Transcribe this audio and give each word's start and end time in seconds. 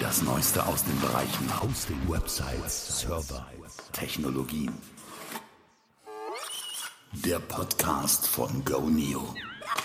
Das 0.00 0.22
Neueste 0.22 0.66
aus 0.66 0.82
den 0.82 0.98
Bereichen 0.98 1.46
Hosting, 1.62 1.98
Websites, 2.08 3.00
Server, 3.00 3.46
Technologien. 3.92 4.72
Der 7.12 7.38
Podcast 7.38 8.26
von 8.26 8.64
GoNeo. 8.64 9.34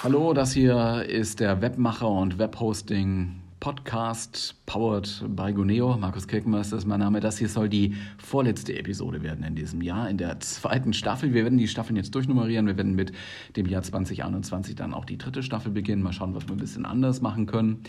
Hallo, 0.04 0.34
das 0.34 0.54
hier 0.54 1.04
ist 1.06 1.42
der 1.42 1.62
Webmacher 1.62 2.08
und 2.08 2.40
Webhosting 2.40 3.42
Podcast 3.66 4.54
powered 4.68 5.10
by 5.36 5.52
Guneo. 5.52 5.98
Markus 5.98 6.28
Kirkenmeister 6.28 6.78
ist 6.78 6.86
mein 6.86 7.00
Name. 7.00 7.20
Das 7.20 7.40
hier 7.40 7.50
soll 7.50 7.68
die 7.68 7.96
vorletzte 8.20 8.78
Episode 8.78 9.24
werden 9.24 9.44
in 9.44 9.56
diesem 9.56 9.82
Jahr, 9.82 10.08
in 10.08 10.20
der 10.20 10.40
zweiten 10.40 10.94
Staffel. 10.94 11.34
Wir 11.34 11.42
werden 11.42 11.58
die 11.58 11.68
Staffeln 11.68 11.96
jetzt 11.96 12.14
durchnummerieren. 12.14 12.68
Wir 12.68 12.78
werden 12.78 12.94
mit 12.94 13.12
dem 13.56 13.66
Jahr 13.66 13.82
2021 13.82 14.76
dann 14.76 14.94
auch 14.94 15.04
die 15.04 15.18
dritte 15.18 15.42
Staffel 15.42 15.72
beginnen. 15.72 16.04
Mal 16.04 16.14
schauen, 16.14 16.36
was 16.36 16.48
wir 16.48 16.52
ein 16.54 16.60
bisschen 16.60 16.86
anders 16.86 17.22
machen 17.22 17.48
können. 17.48 17.80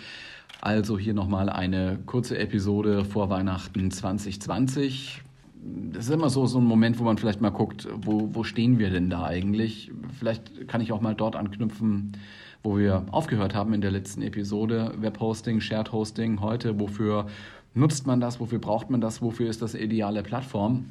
Also 0.63 0.99
hier 0.99 1.13
nochmal 1.13 1.51
eine 1.51 1.99
kurze 2.07 2.39
Episode 2.39 3.05
vor 3.05 3.29
Weihnachten 3.29 3.91
2020 3.91 5.25
das 5.93 6.05
ist 6.05 6.11
immer 6.13 6.31
so, 6.31 6.47
so 6.47 6.59
ein 6.59 6.65
Moment, 6.65 6.99
wo 6.99 7.05
man 7.05 7.19
vielleicht 7.19 7.41
mal 7.41 7.51
guckt, 7.51 7.89
wo, 7.93 8.35
wo 8.35 8.45
stehen 8.45 8.79
wir 8.79 8.91
denn 8.91 9.11
da 9.11 9.25
eigentlich? 9.25 9.91
Vielleicht 10.19 10.69
kann 10.69 10.81
ich 10.81 10.93
auch 10.93 11.01
mal 11.01 11.15
dort 11.15 11.35
anknüpfen, 11.35 12.13
wo 12.63 12.79
wir 12.79 13.07
aufgehört 13.11 13.55
haben 13.55 13.73
in 13.75 13.81
der 13.81 13.91
letzten 13.91 14.23
Episode. 14.23 14.93
Webhosting, 14.99 15.61
Shared 15.61 15.93
Hosting 15.93 16.41
heute. 16.41 16.79
Wofür 16.81 17.27
nutzt 17.75 18.07
man 18.07 18.21
das? 18.21 18.41
Wofür 18.41 18.59
braucht 18.59 18.91
man 18.91 19.01
das? 19.01 19.23
Wofür 19.23 19.49
ist 19.49 19.63
das 19.63 19.75
ideale 19.75 20.23
Plattform? 20.23 20.87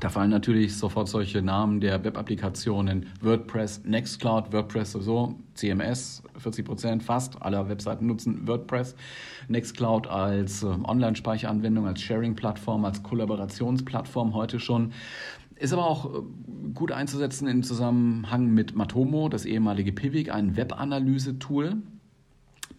Da 0.00 0.08
fallen 0.08 0.30
natürlich 0.30 0.78
sofort 0.78 1.08
solche 1.08 1.42
Namen 1.42 1.78
der 1.78 2.02
Web-Applikationen 2.02 3.06
WordPress, 3.20 3.84
Nextcloud, 3.84 4.50
WordPress 4.50 4.92
sowieso, 4.92 5.34
CMS, 5.52 6.22
40 6.38 6.64
Prozent 6.64 7.02
fast 7.02 7.40
aller 7.42 7.68
Webseiten 7.68 8.06
nutzen 8.06 8.48
WordPress. 8.48 8.96
Nextcloud 9.48 10.06
als 10.06 10.62
äh, 10.62 10.68
Online-Speicheranwendung, 10.68 11.86
als 11.86 12.00
Sharing-Plattform, 12.00 12.86
als 12.86 13.02
Kollaborationsplattform 13.02 14.32
heute 14.32 14.58
schon. 14.58 14.92
Ist 15.60 15.74
aber 15.74 15.86
auch 15.86 16.06
äh, 16.06 16.22
gut 16.72 16.90
einzusetzen 16.90 17.46
im 17.46 17.62
Zusammenhang 17.62 18.48
mit 18.48 18.74
Matomo, 18.74 19.28
das 19.28 19.44
ehemalige 19.44 19.92
Pivik, 19.92 20.32
ein 20.32 20.56
Webanalyse-Tool, 20.56 21.82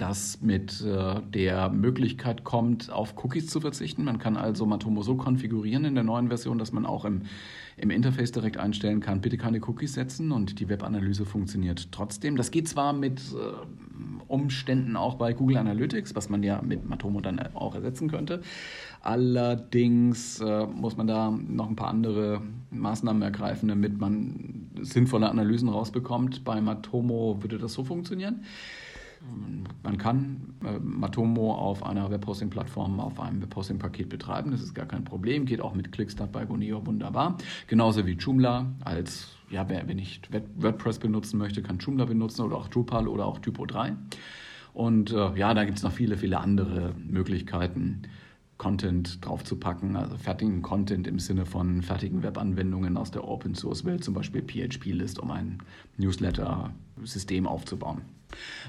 das 0.02 0.42
mit 0.42 0.82
äh, 0.82 1.22
der 1.30 1.70
Möglichkeit 1.70 2.44
kommt, 2.44 2.90
auf 2.90 3.14
Cookies 3.24 3.48
zu 3.48 3.62
verzichten. 3.62 4.04
Man 4.04 4.18
kann 4.18 4.36
also 4.36 4.66
Matomo 4.66 5.04
so 5.04 5.16
konfigurieren 5.16 5.86
in 5.86 5.94
der 5.94 6.04
neuen 6.04 6.30
Version, 6.30 6.58
dass 6.58 6.72
man 6.72 6.88
auch 6.88 7.06
im, 7.06 7.22
im 7.78 7.92
Interface 7.92 8.32
direkt 8.32 8.58
einstellen 8.58 9.00
kann, 9.00 9.22
bitte 9.22 9.38
keine 9.38 9.62
Cookies 9.62 9.94
setzen 9.94 10.32
und 10.32 10.60
die 10.60 10.70
Webanalyse 10.70 11.26
funktioniert 11.26 11.92
trotzdem. 11.92 12.36
Das 12.36 12.50
geht 12.50 12.68
zwar 12.68 12.94
mit 12.94 13.20
äh, 13.20 14.26
Umständen 14.28 14.96
auch 14.96 15.16
bei 15.16 15.34
Google 15.34 15.58
Analytics, 15.58 16.16
was 16.16 16.30
man 16.30 16.42
ja 16.42 16.62
mit 16.64 16.90
Matomo 16.90 17.22
dann 17.22 17.40
auch 17.54 17.76
ersetzen 17.76 18.10
könnte. 18.10 18.42
Allerdings 19.02 20.40
äh, 20.40 20.66
muss 20.66 20.98
man 20.98 21.06
da 21.06 21.30
noch 21.30 21.70
ein 21.70 21.76
paar 21.76 21.90
andere 21.90 22.42
Maßnahmen 22.72 23.22
ergreifen, 23.22 23.70
damit 23.70 24.00
man 24.00 24.72
sinnvolle 24.82 25.30
Analysen 25.30 25.70
rausbekommt. 25.70 26.44
Bei 26.44 26.60
Matomo 26.60 27.38
würde 27.42 27.60
das 27.60 27.74
so 27.74 27.84
funktionieren. 27.84 28.44
Man 29.84 29.98
kann 29.98 30.54
äh, 30.64 30.80
Matomo 30.80 31.54
auf 31.54 31.84
einer 31.84 32.10
Webhosting-Plattform, 32.10 33.00
auf 33.00 33.20
einem 33.20 33.42
Webhosting-Paket 33.42 34.10
betreiben. 34.10 34.52
Das 34.52 34.62
ist 34.62 34.74
gar 34.74 34.86
kein 34.86 35.04
Problem. 35.04 35.46
Geht 35.46 35.62
auch 35.62 35.74
mit 35.74 35.92
Clickstart 35.92 36.32
bei 36.32 36.46
Goneo 36.46 36.86
wunderbar. 36.86 37.38
Genauso 37.68 38.06
wie 38.06 38.14
Joomla 38.14 38.68
als, 38.84 39.36
ja, 39.50 39.68
wer, 39.70 39.86
wer 39.88 40.44
WordPress 40.56 41.00
benutzen 41.00 41.38
möchte, 41.38 41.62
kann 41.62 41.80
Joomla 41.80 42.06
benutzen 42.06 42.44
oder 42.44 42.58
auch 42.58 42.68
Drupal 42.68 43.08
oder 43.08 43.26
auch 43.26 43.40
Typo 43.40 43.66
3. 43.66 43.96
Und 44.74 45.12
äh, 45.12 45.38
ja, 45.38 45.54
da 45.54 45.66
gibt 45.66 45.78
es 45.78 45.84
noch 45.84 45.92
viele, 45.92 46.18
viele 46.18 46.40
andere 46.40 46.94
Möglichkeiten. 46.98 48.04
Content 48.58 49.26
draufzupacken, 49.26 49.96
also 49.96 50.18
fertigen 50.18 50.62
Content 50.62 51.08
im 51.08 51.18
Sinne 51.18 51.48
von 51.48 51.82
fertigen 51.82 52.22
Webanwendungen 52.22 52.96
aus 52.96 53.10
der 53.10 53.28
Open 53.28 53.56
Source 53.56 53.86
Welt, 53.86 54.04
zum 54.04 54.14
Beispiel 54.14 54.44
PHP 54.44 54.92
List, 54.92 55.18
um 55.18 55.32
ein 55.32 55.64
Newsletter-System 55.98 57.48
aufzubauen. 57.48 58.04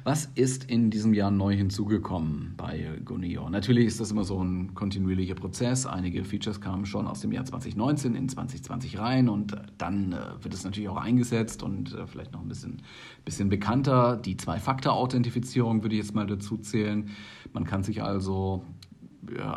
Was 0.05 0.27
ist 0.35 0.65
in 0.65 0.91
diesem 0.91 1.15
Jahr 1.15 1.31
neu 1.31 1.55
hinzugekommen 1.55 2.55
bei 2.57 3.01
Goneo? 3.05 3.49
Natürlich 3.49 3.87
ist 3.87 4.01
das 4.01 4.11
immer 4.11 4.25
so 4.25 4.43
ein 4.43 4.75
kontinuierlicher 4.75 5.35
Prozess. 5.35 5.87
Einige 5.87 6.25
Features 6.25 6.61
kamen 6.61 6.87
schon 6.87 7.07
aus 7.07 7.21
dem 7.21 7.33
Jahr 7.33 7.45
2019 7.45 8.15
in 8.15 8.29
2020 8.29 8.99
rein 8.99 9.29
und 9.29 9.57
dann 9.79 10.13
äh, 10.13 10.43
wird 10.43 10.55
es 10.55 10.65
natürlich 10.65 10.89
auch 10.89 10.97
eingesetzt 10.97 11.63
und 11.63 11.95
äh, 11.95 12.07
vielleicht 12.07 12.33
noch 12.33 12.41
ein 12.41 12.49
bisschen, 12.49 12.83
bisschen 13.25 13.49
bekannter. 13.49 14.17
Die 14.17 14.37
Zwei-Faktor-Authentifizierung 14.37 15.83
würde 15.83 15.95
ich 15.95 16.03
jetzt 16.03 16.15
mal 16.15 16.27
dazu 16.27 16.57
zählen. 16.59 17.11
Man 17.53 17.65
kann 17.65 17.83
sich 17.83 18.03
also 18.03 18.65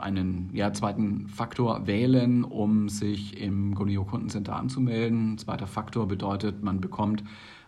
einen 0.02 0.50
ja, 0.54 0.74
zweiten 0.74 1.28
Faktor 1.28 1.88
wählen, 1.88 2.44
um 2.44 2.88
sich 2.88 3.42
im 3.42 3.74
Gonio 3.74 4.06
Kundencenter 4.06 4.56
anzumelden. 4.56 5.38
Zweiter 5.38 5.66
Faktor 5.66 6.08
bedeutet, 6.08 6.64
man 6.64 6.82
bekommt 6.82 7.24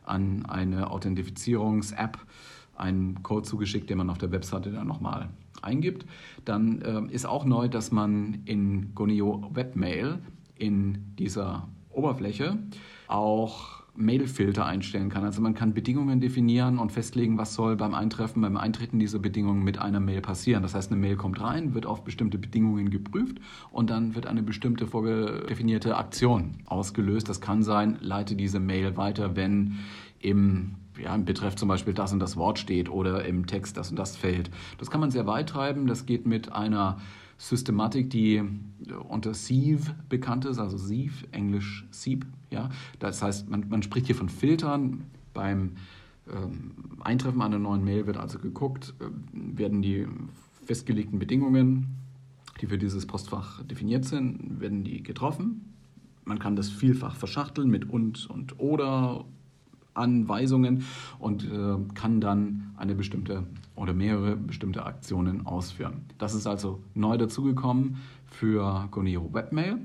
an 0.08 0.46
eine 0.46 0.90
Authentifizierungs-App 0.90 2.18
einen 2.76 3.24
Code 3.24 3.48
zugeschickt, 3.48 3.90
den 3.90 3.98
man 3.98 4.10
auf 4.10 4.18
der 4.18 4.32
Webseite 4.32 4.72
dann 4.72 4.88
nochmal 4.88 5.30
eingibt. 5.62 6.06
Dann 6.46 6.82
äh, 6.82 7.14
ist 7.14 7.26
auch 7.26 7.46
neu, 7.46 7.68
dass 7.68 7.92
man 7.92 8.44
in 8.46 8.94
Gonio 8.94 9.50
Webmail 9.54 10.20
in 10.56 11.16
dieser 11.18 11.68
Oberfläche 11.90 12.58
auch 13.08 13.77
Mailfilter 13.98 14.66
einstellen 14.66 15.10
kann. 15.10 15.24
Also 15.24 15.42
man 15.42 15.56
kann 15.56 15.74
Bedingungen 15.74 16.22
definieren 16.22 16.78
und 16.78 16.92
festlegen, 16.92 17.38
was 17.38 17.56
soll 17.56 17.76
beim 17.76 17.94
Eintreffen, 17.94 18.42
beim 18.42 18.56
Eintreten 18.56 19.00
dieser 19.00 19.20
Bedingungen 19.20 19.64
mit 19.64 19.80
einer 19.80 20.00
Mail 20.00 20.22
passieren. 20.22 20.62
Das 20.62 20.76
heißt, 20.76 20.92
eine 20.92 21.02
Mail 21.02 21.16
kommt 21.16 21.42
rein, 21.42 21.74
wird 21.74 21.86
auf 21.86 22.04
bestimmte 22.04 22.38
Bedingungen 22.38 22.90
geprüft 22.90 23.40
und 23.72 23.90
dann 23.90 24.16
wird 24.16 24.28
eine 24.28 24.44
bestimmte 24.44 24.86
vorgedefinierte 24.86 25.98
Aktion 25.98 26.56
ausgelöst. 26.66 27.28
Das 27.28 27.42
kann 27.42 27.64
sein, 27.64 27.98
leite 28.00 28.36
diese 28.36 28.60
Mail 28.60 28.98
weiter, 28.98 29.36
wenn 29.36 29.80
im 30.20 30.76
ja, 30.98 31.14
im 31.14 31.26
Betreff 31.26 31.56
zum 31.56 31.68
Beispiel 31.68 31.94
das 31.94 32.12
und 32.12 32.20
das 32.20 32.38
Wort 32.38 32.58
steht 32.58 32.90
oder 32.90 33.24
im 33.26 33.46
Text 33.46 33.78
das 33.78 33.92
und 33.92 33.98
das 34.00 34.16
fällt. 34.16 34.50
Das 34.80 34.90
kann 34.90 35.00
man 35.00 35.12
sehr 35.12 35.28
weit 35.28 35.50
treiben. 35.50 35.86
Das 35.86 36.08
geht 36.08 36.26
mit 36.26 36.52
einer 36.52 36.98
Systematik, 37.38 38.10
die 38.10 38.44
unter 39.08 39.34
Sieve 39.34 39.96
bekannt 40.10 40.46
ist, 40.46 40.58
also 40.58 40.78
Sieve, 40.78 41.26
Englisch 41.32 41.86
Sieb. 41.92 42.26
Ja? 42.50 42.70
Das 43.00 43.22
heißt, 43.22 43.50
man, 43.50 43.70
man 43.70 43.84
spricht 43.84 44.08
hier 44.08 44.16
von 44.16 44.30
Filtern. 44.30 45.04
Beim 45.34 45.74
ähm, 46.28 46.72
Eintreffen 47.00 47.42
einer 47.42 47.60
neuen 47.60 47.84
Mail 47.84 48.08
wird 48.08 48.18
also 48.18 48.40
geguckt, 48.40 48.94
äh, 49.00 49.06
werden 49.34 49.82
die 49.82 50.08
festgelegten 50.66 51.20
Bedingungen, 51.20 51.96
die 52.60 52.68
für 52.68 52.78
dieses 52.78 53.06
Postfach 53.06 53.64
definiert 53.64 54.06
sind, 54.06 54.60
werden 54.60 54.84
die 54.84 55.04
getroffen. 55.04 55.74
Man 56.26 56.40
kann 56.40 56.56
das 56.56 56.70
vielfach 56.70 57.16
verschachteln 57.16 57.70
mit 57.70 57.90
und 57.90 58.30
und 58.30 58.60
oder 58.60 59.26
Anweisungen 59.98 60.86
und 61.20 61.44
äh, 61.44 61.78
kann 61.94 62.22
dann 62.22 62.72
eine 62.78 62.96
bestimmte 62.96 63.44
oder 63.76 63.94
mehrere 63.94 64.36
bestimmte 64.36 64.86
Aktionen 64.86 65.46
ausführen. 65.46 66.06
Das 66.18 66.34
ist 66.34 66.48
also 66.48 66.82
neu 66.96 67.18
dazugekommen 67.18 67.98
für 68.26 68.88
Gonero 68.92 69.34
Webmail. 69.34 69.78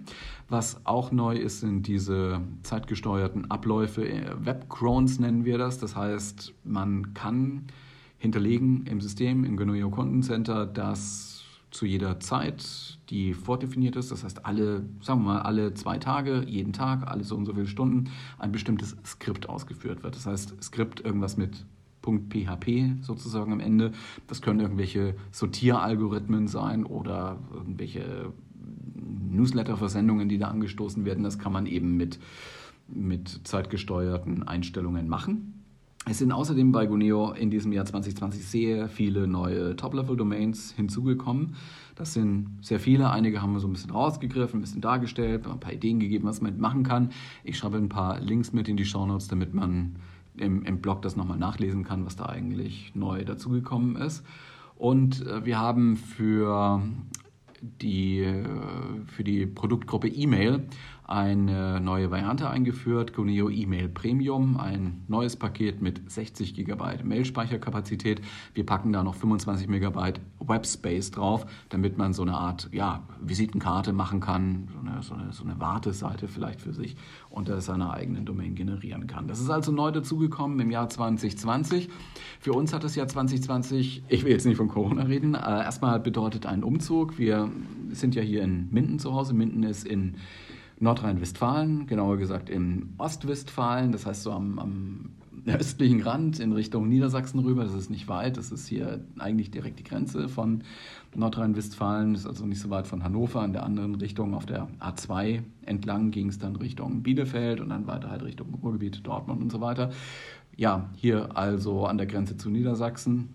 Was 0.48 0.84
auch 0.84 1.12
neu 1.12 1.36
ist, 1.36 1.60
sind 1.60 1.86
diese 1.86 2.40
zeitgesteuerten 2.62 3.50
Abläufe, 3.50 4.08
äh, 4.08 4.32
Webcrones 4.38 5.18
nennen 5.18 5.44
wir 5.44 5.58
das. 5.58 5.78
Das 5.78 5.96
heißt, 5.96 6.54
man 6.64 7.14
kann 7.14 7.66
hinterlegen 8.18 8.86
im 8.86 9.00
System, 9.00 9.44
im 9.44 9.56
Gonero 9.56 9.90
Kundencenter, 9.90 10.66
dass 10.66 11.41
zu 11.72 11.86
jeder 11.86 12.20
Zeit, 12.20 12.98
die 13.10 13.34
vordefiniert 13.34 13.96
ist. 13.96 14.12
Das 14.12 14.22
heißt, 14.22 14.46
alle, 14.46 14.84
sagen 15.00 15.22
wir 15.22 15.34
mal, 15.34 15.42
alle 15.42 15.74
zwei 15.74 15.98
Tage, 15.98 16.44
jeden 16.46 16.72
Tag, 16.72 17.08
alle 17.08 17.24
so 17.24 17.34
und 17.34 17.46
so 17.46 17.54
viele 17.54 17.66
Stunden 17.66 18.10
ein 18.38 18.52
bestimmtes 18.52 18.96
Skript 19.04 19.48
ausgeführt 19.48 20.02
wird. 20.02 20.14
Das 20.14 20.26
heißt, 20.26 20.62
Skript 20.62 21.00
irgendwas 21.00 21.36
mit 21.36 21.64
.php 22.02 22.96
sozusagen 23.00 23.52
am 23.52 23.60
Ende. 23.60 23.92
Das 24.26 24.42
können 24.42 24.60
irgendwelche 24.60 25.14
Sortieralgorithmen 25.30 26.46
sein 26.46 26.84
oder 26.84 27.38
irgendwelche 27.54 28.32
Newsletter-Versendungen, 29.30 30.28
die 30.28 30.38
da 30.38 30.48
angestoßen 30.48 31.04
werden. 31.04 31.24
Das 31.24 31.38
kann 31.38 31.52
man 31.52 31.66
eben 31.66 31.96
mit, 31.96 32.18
mit 32.88 33.40
zeitgesteuerten 33.44 34.42
Einstellungen 34.42 35.08
machen. 35.08 35.51
Es 36.04 36.18
sind 36.18 36.32
außerdem 36.32 36.72
bei 36.72 36.86
Guneo 36.86 37.30
in 37.30 37.50
diesem 37.50 37.72
Jahr 37.72 37.84
2020 37.84 38.44
sehr 38.44 38.88
viele 38.88 39.28
neue 39.28 39.76
Top-Level-Domains 39.76 40.72
hinzugekommen. 40.72 41.54
Das 41.94 42.12
sind 42.12 42.58
sehr 42.60 42.80
viele. 42.80 43.10
Einige 43.10 43.40
haben 43.40 43.52
wir 43.52 43.60
so 43.60 43.68
ein 43.68 43.72
bisschen 43.72 43.92
rausgegriffen, 43.92 44.58
ein 44.58 44.62
bisschen 44.62 44.80
dargestellt, 44.80 45.46
ein 45.46 45.60
paar 45.60 45.72
Ideen 45.72 46.00
gegeben, 46.00 46.26
was 46.26 46.40
man 46.40 46.58
machen 46.58 46.82
kann. 46.82 47.10
Ich 47.44 47.56
schreibe 47.56 47.76
ein 47.76 47.88
paar 47.88 48.18
Links 48.18 48.52
mit 48.52 48.68
in 48.68 48.76
die 48.76 48.84
Show 48.84 49.06
Notes, 49.06 49.28
damit 49.28 49.54
man 49.54 49.94
im, 50.36 50.64
im 50.64 50.80
Blog 50.80 51.02
das 51.02 51.14
nochmal 51.14 51.38
nachlesen 51.38 51.84
kann, 51.84 52.04
was 52.04 52.16
da 52.16 52.26
eigentlich 52.26 52.92
neu 52.96 53.24
dazugekommen 53.24 53.94
ist. 53.94 54.24
Und 54.74 55.24
äh, 55.24 55.44
wir 55.44 55.60
haben 55.60 55.96
für 55.96 56.82
die, 57.62 58.20
äh, 58.20 58.44
für 59.06 59.22
die 59.22 59.46
Produktgruppe 59.46 60.08
E-Mail 60.08 60.64
eine 61.12 61.78
neue 61.78 62.10
Variante 62.10 62.48
eingeführt, 62.48 63.12
Guneo 63.12 63.50
E-Mail 63.50 63.90
Premium, 63.90 64.56
ein 64.56 65.02
neues 65.08 65.36
Paket 65.36 65.82
mit 65.82 66.10
60 66.10 66.54
GB 66.54 67.04
Mailspeicherkapazität. 67.04 68.22
Wir 68.54 68.64
packen 68.64 68.94
da 68.94 69.02
noch 69.02 69.14
25 69.14 69.68
MB 69.68 70.20
Webspace 70.40 71.10
drauf, 71.10 71.44
damit 71.68 71.98
man 71.98 72.14
so 72.14 72.22
eine 72.22 72.32
Art 72.32 72.70
ja, 72.72 73.02
Visitenkarte 73.20 73.92
machen 73.92 74.20
kann, 74.20 74.68
so 74.72 74.78
eine, 74.80 75.02
so, 75.02 75.14
eine, 75.14 75.32
so 75.32 75.44
eine 75.44 75.60
Warteseite 75.60 76.28
vielleicht 76.28 76.62
für 76.62 76.72
sich 76.72 76.96
unter 77.28 77.60
seiner 77.60 77.92
eigenen 77.92 78.24
Domain 78.24 78.54
generieren 78.54 79.06
kann. 79.06 79.28
Das 79.28 79.38
ist 79.38 79.50
also 79.50 79.70
neu 79.70 79.90
dazugekommen 79.90 80.60
im 80.60 80.70
Jahr 80.70 80.88
2020. 80.88 81.90
Für 82.40 82.54
uns 82.54 82.72
hat 82.72 82.84
das 82.84 82.96
Jahr 82.96 83.06
2020, 83.06 84.04
ich 84.08 84.24
will 84.24 84.32
jetzt 84.32 84.46
nicht 84.46 84.56
von 84.56 84.68
Corona 84.68 85.02
reden, 85.02 85.34
äh, 85.34 85.38
erstmal 85.38 86.00
bedeutet 86.00 86.46
ein 86.46 86.64
Umzug. 86.64 87.18
Wir 87.18 87.50
sind 87.90 88.14
ja 88.14 88.22
hier 88.22 88.42
in 88.42 88.68
Minden 88.70 88.98
zu 88.98 89.12
Hause. 89.12 89.34
Minden 89.34 89.62
ist 89.62 89.86
in 89.86 90.14
Nordrhein-Westfalen, 90.82 91.86
genauer 91.86 92.18
gesagt 92.18 92.50
in 92.50 92.94
Ostwestfalen, 92.98 93.92
das 93.92 94.04
heißt 94.04 94.24
so 94.24 94.32
am, 94.32 94.58
am 94.58 95.10
östlichen 95.46 96.02
Rand 96.02 96.40
in 96.40 96.52
Richtung 96.52 96.88
Niedersachsen 96.88 97.38
rüber. 97.40 97.64
Das 97.64 97.74
ist 97.74 97.88
nicht 97.88 98.08
weit, 98.08 98.36
das 98.36 98.50
ist 98.50 98.66
hier 98.66 99.00
eigentlich 99.18 99.50
direkt 99.50 99.78
die 99.78 99.84
Grenze 99.84 100.28
von 100.28 100.62
Nordrhein-Westfalen, 101.14 102.14
ist 102.14 102.26
also 102.26 102.46
nicht 102.46 102.60
so 102.60 102.70
weit 102.70 102.86
von 102.86 103.04
Hannover. 103.04 103.44
In 103.44 103.52
der 103.52 103.62
anderen 103.62 103.94
Richtung 103.94 104.34
auf 104.34 104.44
der 104.44 104.68
A2 104.80 105.42
entlang 105.66 106.10
ging 106.10 106.28
es 106.28 106.38
dann 106.38 106.56
Richtung 106.56 107.02
Bielefeld 107.02 107.60
und 107.60 107.70
dann 107.70 107.86
weiter 107.86 108.10
halt 108.10 108.22
Richtung 108.22 108.52
Ruhrgebiet, 108.62 109.06
Dortmund 109.06 109.40
und 109.40 109.52
so 109.52 109.60
weiter. 109.60 109.90
Ja, 110.56 110.90
hier 110.96 111.36
also 111.36 111.86
an 111.86 111.96
der 111.96 112.06
Grenze 112.06 112.36
zu 112.36 112.50
Niedersachsen. 112.50 113.28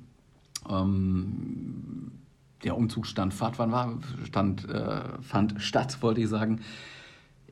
Ähm, 0.70 2.12
der 2.64 2.76
Umzug 2.76 3.06
stand, 3.06 3.34
wann 3.40 3.72
war, 3.72 4.00
stand, 4.26 4.68
äh, 4.68 5.02
fand 5.22 5.62
statt, 5.62 6.02
wollte 6.02 6.22
ich 6.22 6.28
sagen, 6.28 6.62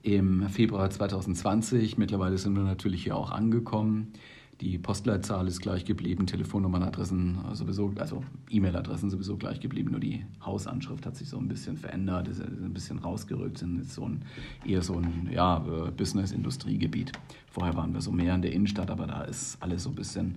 im 0.05 0.47
Februar 0.49 0.89
2020. 0.89 1.97
Mittlerweile 1.97 2.37
sind 2.37 2.55
wir 2.55 2.63
natürlich 2.63 3.03
hier 3.03 3.15
auch 3.15 3.31
angekommen. 3.31 4.13
Die 4.61 4.77
Postleitzahl 4.77 5.47
ist 5.47 5.59
gleich 5.59 5.83
geblieben, 5.83 6.27
Telefonnummern, 6.27 6.83
Adressen 6.83 7.39
sowieso, 7.53 7.91
also 7.97 8.23
E-Mail-Adressen 8.49 9.09
sowieso 9.09 9.35
gleich 9.35 9.59
geblieben, 9.59 9.91
nur 9.91 9.99
die 9.99 10.23
Hausanschrift 10.45 11.05
hat 11.05 11.17
sich 11.17 11.27
so 11.27 11.37
ein 11.37 11.49
bisschen 11.49 11.75
verändert, 11.75 12.29
ist 12.29 12.41
ein 12.41 12.71
bisschen 12.71 12.99
rausgerückt, 12.99 13.57
sind 13.57 13.77
jetzt 13.79 13.95
so 13.95 14.07
ein, 14.07 14.21
eher 14.65 14.81
so 14.81 14.93
ein 14.93 15.29
ja, 15.29 15.57
äh, 15.57 15.91
Business-Industriegebiet. 15.91 17.11
Vorher 17.51 17.75
waren 17.75 17.93
wir 17.93 17.99
so 17.99 18.13
mehr 18.13 18.33
in 18.35 18.43
der 18.43 18.53
Innenstadt, 18.53 18.89
aber 18.89 19.07
da 19.07 19.23
ist 19.23 19.57
alles 19.61 19.83
so 19.83 19.89
ein 19.89 19.95
bisschen 19.95 20.35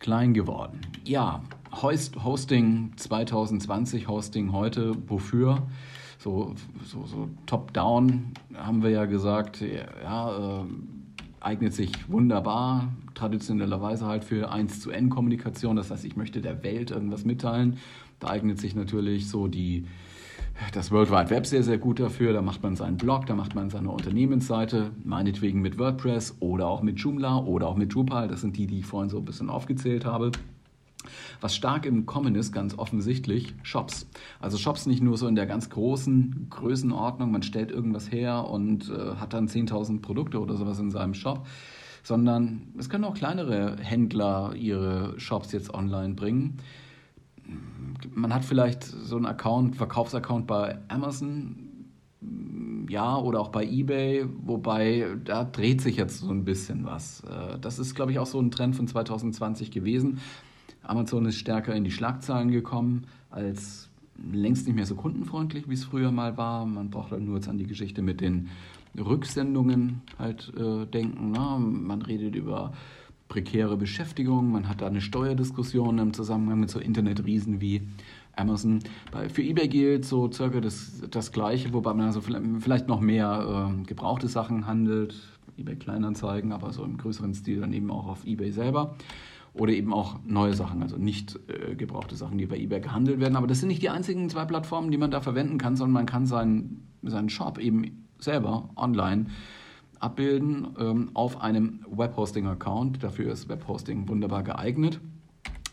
klein 0.00 0.34
geworden. 0.34 0.80
Ja, 1.04 1.44
Host, 1.70 2.24
Hosting 2.24 2.92
2020, 2.96 4.08
Hosting 4.08 4.50
heute, 4.50 4.96
wofür? 5.06 5.68
So, 6.22 6.54
so, 6.84 7.04
so 7.06 7.28
top-down 7.46 8.32
haben 8.54 8.82
wir 8.82 8.90
ja 8.90 9.06
gesagt, 9.06 9.60
ja, 9.60 10.60
äh, 10.60 10.64
eignet 11.40 11.74
sich 11.74 11.90
wunderbar, 12.08 12.92
traditionellerweise 13.14 14.06
halt 14.06 14.22
für 14.22 14.50
1 14.50 14.80
zu 14.80 14.92
N-Kommunikation. 14.92 15.74
Das 15.74 15.90
heißt, 15.90 16.04
ich 16.04 16.16
möchte 16.16 16.40
der 16.40 16.62
Welt 16.62 16.92
irgendwas 16.92 17.24
mitteilen. 17.24 17.78
Da 18.20 18.28
eignet 18.28 18.60
sich 18.60 18.76
natürlich 18.76 19.28
so 19.28 19.48
die, 19.48 19.84
das 20.72 20.92
World 20.92 21.10
Wide 21.10 21.30
Web 21.30 21.46
sehr, 21.46 21.64
sehr 21.64 21.78
gut 21.78 21.98
dafür. 21.98 22.32
Da 22.32 22.40
macht 22.40 22.62
man 22.62 22.76
seinen 22.76 22.98
Blog, 22.98 23.26
da 23.26 23.34
macht 23.34 23.56
man 23.56 23.70
seine 23.70 23.90
Unternehmensseite, 23.90 24.92
meinetwegen 25.02 25.60
mit 25.60 25.76
WordPress 25.76 26.36
oder 26.38 26.68
auch 26.68 26.82
mit 26.82 27.00
Joomla 27.00 27.38
oder 27.38 27.66
auch 27.66 27.76
mit 27.76 27.92
Drupal. 27.92 28.28
Das 28.28 28.42
sind 28.42 28.56
die, 28.56 28.68
die 28.68 28.78
ich 28.78 28.86
vorhin 28.86 29.10
so 29.10 29.18
ein 29.18 29.24
bisschen 29.24 29.50
aufgezählt 29.50 30.04
habe. 30.04 30.30
Was 31.40 31.54
stark 31.54 31.86
im 31.86 32.06
Kommen 32.06 32.34
ist, 32.34 32.52
ganz 32.52 32.78
offensichtlich, 32.78 33.54
Shops. 33.62 34.06
Also 34.40 34.58
Shops 34.58 34.86
nicht 34.86 35.02
nur 35.02 35.16
so 35.16 35.26
in 35.26 35.34
der 35.34 35.46
ganz 35.46 35.70
großen 35.70 36.46
Größenordnung, 36.50 37.30
man 37.30 37.42
stellt 37.42 37.70
irgendwas 37.70 38.10
her 38.10 38.48
und 38.48 38.90
äh, 38.90 39.16
hat 39.16 39.32
dann 39.32 39.48
10.000 39.48 40.00
Produkte 40.00 40.40
oder 40.40 40.56
sowas 40.56 40.78
in 40.78 40.90
seinem 40.90 41.14
Shop, 41.14 41.46
sondern 42.02 42.72
es 42.78 42.88
können 42.88 43.04
auch 43.04 43.14
kleinere 43.14 43.76
Händler 43.80 44.54
ihre 44.54 45.18
Shops 45.18 45.52
jetzt 45.52 45.72
online 45.72 46.14
bringen. 46.14 46.58
Man 48.14 48.32
hat 48.34 48.44
vielleicht 48.44 48.84
so 48.84 49.16
einen 49.16 49.26
Account, 49.26 49.76
Verkaufsaccount 49.76 50.46
bei 50.46 50.78
Amazon, 50.88 51.72
ja, 52.88 53.16
oder 53.16 53.40
auch 53.40 53.48
bei 53.48 53.64
eBay, 53.64 54.26
wobei 54.44 55.06
da 55.24 55.44
dreht 55.44 55.80
sich 55.80 55.96
jetzt 55.96 56.18
so 56.18 56.30
ein 56.30 56.44
bisschen 56.44 56.84
was. 56.84 57.22
Äh, 57.24 57.58
das 57.60 57.78
ist, 57.78 57.94
glaube 57.94 58.12
ich, 58.12 58.18
auch 58.18 58.26
so 58.26 58.40
ein 58.40 58.50
Trend 58.50 58.76
von 58.76 58.86
2020 58.86 59.70
gewesen. 59.70 60.20
Amazon 60.82 61.26
ist 61.26 61.36
stärker 61.36 61.74
in 61.74 61.84
die 61.84 61.90
Schlagzeilen 61.90 62.50
gekommen 62.50 63.04
als 63.30 63.88
längst 64.32 64.66
nicht 64.66 64.76
mehr 64.76 64.86
so 64.86 64.94
kundenfreundlich, 64.94 65.68
wie 65.68 65.74
es 65.74 65.84
früher 65.84 66.12
mal 66.12 66.36
war. 66.36 66.66
Man 66.66 66.90
braucht 66.90 67.12
halt 67.12 67.22
nur 67.22 67.36
jetzt 67.36 67.48
an 67.48 67.58
die 67.58 67.66
Geschichte 67.66 68.02
mit 68.02 68.20
den 68.20 68.48
Rücksendungen 68.98 70.02
halt 70.18 70.52
äh, 70.56 70.86
denken. 70.86 71.32
Na? 71.32 71.58
Man 71.58 72.02
redet 72.02 72.34
über 72.34 72.72
prekäre 73.28 73.78
Beschäftigung, 73.78 74.52
man 74.52 74.68
hat 74.68 74.82
da 74.82 74.86
eine 74.86 75.00
Steuerdiskussion 75.00 75.98
im 75.98 76.12
Zusammenhang 76.12 76.60
mit 76.60 76.70
so 76.70 76.78
Internetriesen 76.78 77.62
wie 77.62 77.80
Amazon. 78.36 78.80
Bei, 79.10 79.30
für 79.30 79.42
eBay 79.42 79.68
gilt 79.68 80.04
so 80.04 80.30
circa 80.30 80.60
das, 80.60 81.02
das 81.10 81.32
Gleiche, 81.32 81.72
wobei 81.72 81.94
man 81.94 82.06
also 82.06 82.20
vielleicht 82.20 82.88
noch 82.88 83.00
mehr 83.00 83.70
äh, 83.72 83.86
gebrauchte 83.86 84.28
Sachen 84.28 84.66
handelt, 84.66 85.14
eBay 85.56 85.76
Kleinanzeigen, 85.76 86.52
aber 86.52 86.72
so 86.72 86.84
im 86.84 86.96
größeren 86.96 87.34
Stil 87.34 87.60
dann 87.60 87.72
eben 87.72 87.90
auch 87.90 88.06
auf 88.06 88.26
eBay 88.26 88.50
selber 88.50 88.96
oder 89.54 89.72
eben 89.72 89.92
auch 89.92 90.18
neue 90.24 90.54
Sachen, 90.54 90.82
also 90.82 90.96
nicht 90.96 91.38
äh, 91.48 91.74
gebrauchte 91.74 92.16
Sachen, 92.16 92.38
die 92.38 92.46
bei 92.46 92.56
eBay 92.56 92.80
gehandelt 92.80 93.20
werden. 93.20 93.36
Aber 93.36 93.46
das 93.46 93.60
sind 93.60 93.68
nicht 93.68 93.82
die 93.82 93.90
einzigen 93.90 94.30
zwei 94.30 94.44
Plattformen, 94.44 94.90
die 94.90 94.98
man 94.98 95.10
da 95.10 95.20
verwenden 95.20 95.58
kann, 95.58 95.76
sondern 95.76 95.92
man 95.92 96.06
kann 96.06 96.26
seinen, 96.26 96.88
seinen 97.02 97.28
Shop 97.28 97.58
eben 97.58 98.06
selber 98.18 98.70
online 98.76 99.26
abbilden 99.98 100.68
ähm, 100.78 101.10
auf 101.14 101.40
einem 101.40 101.84
Webhosting-Account. 101.88 103.02
Dafür 103.02 103.32
ist 103.32 103.48
Webhosting 103.48 104.08
wunderbar 104.08 104.42
geeignet. 104.42 105.00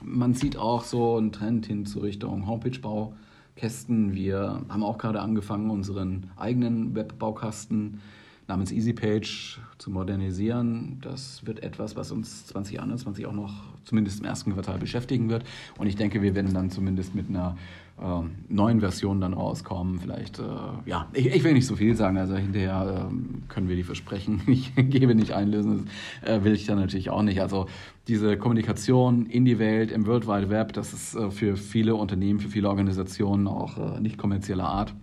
Man 0.04 0.34
sieht 0.34 0.56
auch 0.58 0.84
so 0.84 1.18
einen 1.18 1.32
Trend 1.32 1.66
hin 1.66 1.86
zur 1.86 2.04
Richtung 2.04 2.48
Homepage-Baukästen. 2.48 4.14
Wir 4.14 4.62
haben 4.70 4.84
auch 4.84 4.98
gerade 4.98 5.22
angefangen, 5.22 5.70
unseren 5.70 6.32
eigenen 6.38 6.96
Webbaukasten 6.96 8.02
namens 8.50 8.72
EasyPage 8.72 9.60
zu 9.78 9.92
modernisieren. 9.92 10.98
Das 11.02 11.46
wird 11.46 11.64
etwas, 11.64 11.96
was 11.96 12.12
uns 12.12 12.48
2021 12.48 13.26
auch 13.26 13.34
noch 13.34 13.54
zumindest 13.86 14.20
im 14.20 14.26
ersten 14.26 14.54
Quartal 14.54 14.80
beschäftigen 14.80 15.30
wird. 15.30 15.46
Und 15.78 15.88
ich 15.88 15.96
denke, 15.96 16.22
wir 16.22 16.36
werden 16.36 16.54
dann 16.54 16.70
zumindest 16.70 17.16
mit 17.16 17.30
einer 17.30 17.56
äh, 18.02 18.22
neuen 18.50 18.80
Version 18.82 19.22
dann 19.22 19.34
rauskommen. 19.34 20.00
Vielleicht, 20.00 20.40
äh, 20.40 20.44
ja, 20.86 21.08
ich, 21.14 21.28
ich, 21.28 21.44
will 21.44 21.54
nicht 21.54 21.68
so 21.68 21.76
viel 21.76 21.96
sagen. 21.96 22.18
Also 22.18 22.36
hinterher 22.36 23.10
äh, 23.10 23.48
können 23.48 23.70
wir 23.70 23.76
die 23.76 23.84
versprechen. 23.84 24.42
Ich 24.48 24.74
gebe 24.76 25.16
nicht 25.16 25.32
einlösen. 25.32 25.88
Das 26.22 26.30
äh, 26.30 26.44
will 26.44 26.54
ich 26.54 26.66
dann 26.66 26.80
natürlich 26.80 27.10
auch 27.10 27.22
nicht. 27.22 27.42
Also 27.42 27.68
diese 28.08 28.36
Kommunikation 28.38 29.28
in 29.28 29.46
die 29.46 29.60
Welt, 29.60 29.92
im 29.92 30.08
World 30.08 30.28
Wide 30.28 30.50
Web, 30.50 30.74
das 30.74 30.92
ist 30.92 31.16
äh, 31.16 31.30
für 31.30 31.56
viele 31.56 31.96
Unternehmen, 31.96 32.40
für 32.40 32.50
viele 32.50 32.68
Organisationen 32.68 33.48
auch 33.48 33.78
äh, 33.78 34.02
nicht 34.02 34.18
kommerzieller 34.18 34.66
Art 34.66 34.94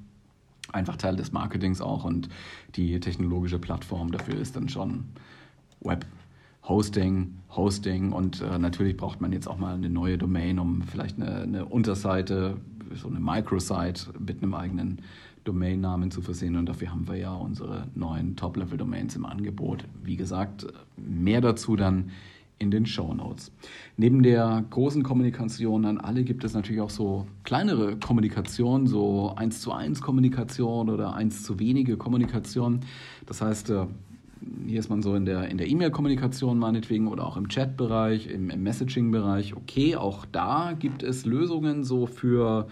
einfach 0.77 0.97
Teil 0.97 1.17
des 1.17 1.33
Marketings 1.33 1.81
auch 1.81 2.05
und 2.05 2.29
die 2.77 3.01
technologische 3.01 3.59
Plattform 3.59 4.13
dafür 4.13 4.39
ist 4.39 4.57
dann 4.57 4.69
schon 4.69 5.05
Web. 5.81 6.07
Hosting, 6.69 7.35
Hosting 7.55 8.11
und 8.11 8.41
äh, 8.41 8.59
natürlich 8.59 8.97
braucht 8.97 9.21
man 9.21 9.31
jetzt 9.31 9.47
auch 9.47 9.57
mal 9.57 9.75
eine 9.75 9.89
neue 9.89 10.19
Domain, 10.19 10.59
um 10.59 10.83
vielleicht 10.83 11.21
eine, 11.21 11.43
eine 11.43 11.65
Unterseite, 11.65 12.57
so 12.93 13.09
eine 13.09 13.21
Microsite 13.21 14.13
mit 14.19 14.43
einem 14.43 14.53
eigenen 14.55 14.99
Domainnamen 15.45 16.11
zu 16.11 16.23
versehen 16.23 16.57
und 16.57 16.67
dafür 16.67 16.91
haben 16.91 17.07
wir 17.07 17.17
ja 17.17 17.33
unsere 17.33 17.87
neuen 17.95 18.35
Top-Level-Domains 18.35 19.15
im 19.15 19.27
Angebot. 19.27 19.85
Wie 20.03 20.17
gesagt, 20.17 20.67
mehr 20.97 21.41
dazu 21.41 21.77
dann 21.77 22.11
in 22.59 22.71
den 22.71 22.87
Show 22.87 23.13
Notes. 23.13 23.53
Neben 23.97 24.23
der 24.23 24.65
großen 24.71 25.03
Kommunikation 25.03 25.85
an 25.85 25.99
alle 25.99 26.25
gibt 26.25 26.45
es 26.45 26.55
natürlich 26.55 26.81
auch 26.81 26.91
so 26.91 27.27
kleinere 27.45 27.97
Kommunikation, 27.97 28.87
so 28.87 29.35
eins 29.37 29.61
zu 29.61 29.73
eins 29.73 30.01
Kommunikation 30.01 30.89
oder 30.89 31.15
eins 31.15 31.43
zu 31.43 31.59
wenige 31.59 31.97
Kommunikation. 31.97 32.81
Das 33.27 33.43
heißt, 33.43 33.71
äh, 33.71 33.87
hier 34.67 34.81
ist 34.81 34.89
man 34.89 35.03
so 35.03 35.15
in 35.15 35.27
der 35.27 35.49
in 35.49 35.59
E-Mail-Kommunikation 35.59 36.59
meinetwegen 36.59 37.09
oder 37.09 37.27
auch 37.27 37.37
im 37.37 37.49
Chat-Bereich, 37.49 38.29
im, 38.29 38.51
im 38.51 38.63
Messaging-Bereich. 38.63 39.57
Okay, 39.57 39.97
auch 39.97 40.25
da 40.27 40.73
gibt 40.79 41.03
es 41.03 41.27
Lösungen 41.27 41.85
so 41.85 42.07
für 42.07 42.69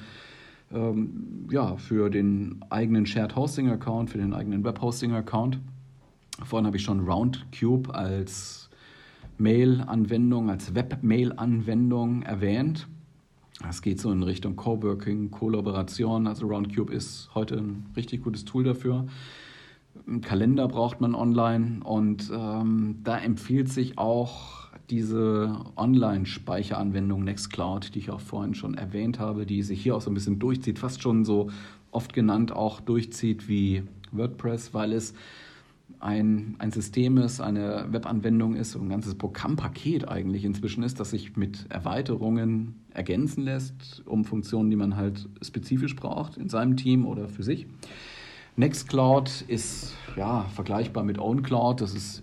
ähm, 0.72 1.46
ja 1.50 1.76
für 1.76 2.10
den 2.10 2.64
eigenen 2.70 3.06
Shared 3.06 3.36
Hosting 3.36 3.68
Account, 3.70 4.10
für 4.10 4.18
den 4.18 4.32
eigenen 4.32 4.64
Web 4.64 4.80
Hosting 4.80 5.12
Account. 5.12 5.58
Vorhin 6.44 6.66
habe 6.66 6.76
ich 6.76 6.82
schon 6.82 7.00
Roundcube 7.00 7.94
als 7.94 8.63
Mail-Anwendung, 9.38 10.50
als 10.50 10.74
Web-Mail-Anwendung 10.74 12.22
erwähnt. 12.22 12.88
Es 13.68 13.82
geht 13.82 14.00
so 14.00 14.10
in 14.10 14.22
Richtung 14.22 14.56
Coworking, 14.56 15.30
Kollaboration. 15.30 16.26
Also 16.26 16.46
Roundcube 16.46 16.92
ist 16.92 17.30
heute 17.34 17.56
ein 17.56 17.86
richtig 17.96 18.22
gutes 18.22 18.44
Tool 18.44 18.64
dafür. 18.64 19.06
Einen 20.06 20.20
Kalender 20.20 20.66
braucht 20.66 21.00
man 21.00 21.14
online 21.14 21.80
und 21.84 22.30
ähm, 22.34 22.96
da 23.04 23.16
empfiehlt 23.18 23.68
sich 23.68 23.96
auch 23.96 24.64
diese 24.90 25.56
Online-Speicheranwendung 25.76 27.24
Nextcloud, 27.24 27.94
die 27.94 28.00
ich 28.00 28.10
auch 28.10 28.20
vorhin 28.20 28.54
schon 28.54 28.74
erwähnt 28.74 29.18
habe, 29.18 29.46
die 29.46 29.62
sich 29.62 29.82
hier 29.82 29.96
auch 29.96 30.00
so 30.00 30.10
ein 30.10 30.14
bisschen 30.14 30.38
durchzieht, 30.38 30.78
fast 30.78 31.00
schon 31.00 31.24
so 31.24 31.50
oft 31.90 32.12
genannt 32.12 32.52
auch 32.52 32.80
durchzieht 32.80 33.48
wie 33.48 33.84
WordPress, 34.12 34.74
weil 34.74 34.92
es 34.92 35.14
ein, 36.00 36.56
ein 36.58 36.70
System 36.70 37.18
ist, 37.18 37.40
eine 37.40 37.86
Webanwendung 37.90 38.56
ist, 38.56 38.76
ein 38.76 38.88
ganzes 38.88 39.14
Programmpaket 39.14 40.08
eigentlich 40.08 40.44
inzwischen 40.44 40.82
ist, 40.82 41.00
das 41.00 41.10
sich 41.10 41.36
mit 41.36 41.66
Erweiterungen 41.70 42.84
ergänzen 42.90 43.44
lässt, 43.44 44.02
um 44.06 44.24
Funktionen, 44.24 44.70
die 44.70 44.76
man 44.76 44.96
halt 44.96 45.28
spezifisch 45.42 45.96
braucht 45.96 46.36
in 46.36 46.48
seinem 46.48 46.76
Team 46.76 47.06
oder 47.06 47.28
für 47.28 47.42
sich. 47.42 47.66
Nextcloud 48.56 49.44
ist 49.48 49.94
ja 50.16 50.42
vergleichbar 50.54 51.02
mit 51.02 51.18
OwnCloud. 51.18 51.80
Das 51.80 51.92
ist 51.92 52.22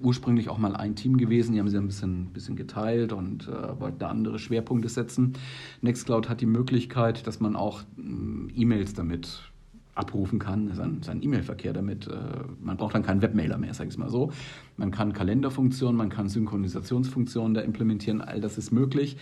ursprünglich 0.00 0.48
auch 0.48 0.58
mal 0.58 0.76
ein 0.76 0.94
Team 0.94 1.16
gewesen. 1.16 1.52
Die 1.54 1.58
haben 1.58 1.68
sie 1.68 1.76
ein 1.76 1.86
bisschen, 1.86 2.26
bisschen 2.26 2.56
geteilt 2.56 3.12
und 3.12 3.48
äh, 3.48 3.80
wollten 3.80 3.98
da 3.98 4.08
andere 4.08 4.38
Schwerpunkte 4.38 4.88
setzen. 4.88 5.32
Nextcloud 5.80 6.28
hat 6.28 6.40
die 6.40 6.46
Möglichkeit, 6.46 7.26
dass 7.26 7.40
man 7.40 7.56
auch 7.56 7.82
äh, 7.82 8.52
E-Mails 8.54 8.94
damit 8.94 9.50
abrufen 9.96 10.38
kann, 10.38 10.72
sein, 10.74 11.02
sein 11.02 11.22
E-Mail-Verkehr 11.22 11.72
damit. 11.72 12.06
Äh, 12.06 12.12
man 12.60 12.76
braucht 12.76 12.94
dann 12.94 13.02
keinen 13.02 13.22
Webmailer 13.22 13.58
mehr, 13.58 13.74
sage 13.74 13.90
ich 13.90 13.98
mal 13.98 14.10
so. 14.10 14.30
Man 14.76 14.90
kann 14.90 15.12
Kalenderfunktionen, 15.12 15.96
man 15.96 16.10
kann 16.10 16.28
Synchronisationsfunktionen 16.28 17.54
da 17.54 17.62
implementieren, 17.62 18.20
all 18.20 18.40
das 18.40 18.58
ist 18.58 18.70
möglich. 18.70 19.16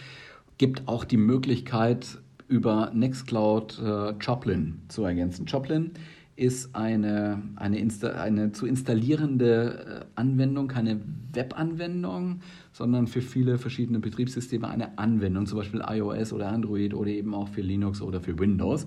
Gibt 0.58 0.86
auch 0.88 1.04
die 1.04 1.16
Möglichkeit, 1.16 2.18
über 2.46 2.90
Nextcloud 2.92 3.80
äh, 3.82 4.10
Joplin 4.20 4.82
zu 4.88 5.04
ergänzen. 5.04 5.46
Joplin 5.46 5.92
ist 6.36 6.74
eine, 6.74 7.42
eine, 7.56 7.78
Insta 7.78 8.08
eine 8.08 8.52
zu 8.52 8.66
installierende 8.66 10.02
äh, 10.02 10.04
Anwendung, 10.16 10.68
keine 10.68 11.00
Webanwendung, 11.32 12.40
sondern 12.72 13.06
für 13.06 13.22
viele 13.22 13.56
verschiedene 13.58 14.00
Betriebssysteme 14.00 14.68
eine 14.68 14.98
Anwendung, 14.98 15.46
zum 15.46 15.58
Beispiel 15.58 15.82
iOS 15.86 16.32
oder 16.32 16.48
Android 16.48 16.92
oder 16.94 17.10
eben 17.10 17.34
auch 17.34 17.48
für 17.48 17.62
Linux 17.62 18.02
oder 18.02 18.20
für 18.20 18.38
Windows 18.38 18.86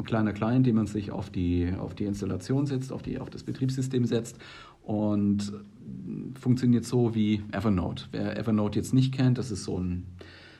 ein 0.00 0.04
kleiner 0.04 0.32
Client, 0.32 0.66
den 0.66 0.76
man 0.76 0.86
sich 0.86 1.10
auf 1.10 1.30
die, 1.30 1.72
auf 1.78 1.94
die 1.94 2.04
Installation 2.04 2.66
setzt, 2.66 2.92
auf, 2.92 3.02
die, 3.02 3.18
auf 3.18 3.30
das 3.30 3.44
Betriebssystem 3.44 4.04
setzt 4.04 4.38
und 4.82 5.52
funktioniert 6.38 6.84
so 6.84 7.14
wie 7.14 7.42
Evernote. 7.52 8.04
Wer 8.10 8.36
Evernote 8.36 8.78
jetzt 8.78 8.94
nicht 8.94 9.14
kennt, 9.14 9.38
das 9.38 9.50
ist 9.50 9.64
so 9.64 9.78
ein, 9.78 10.06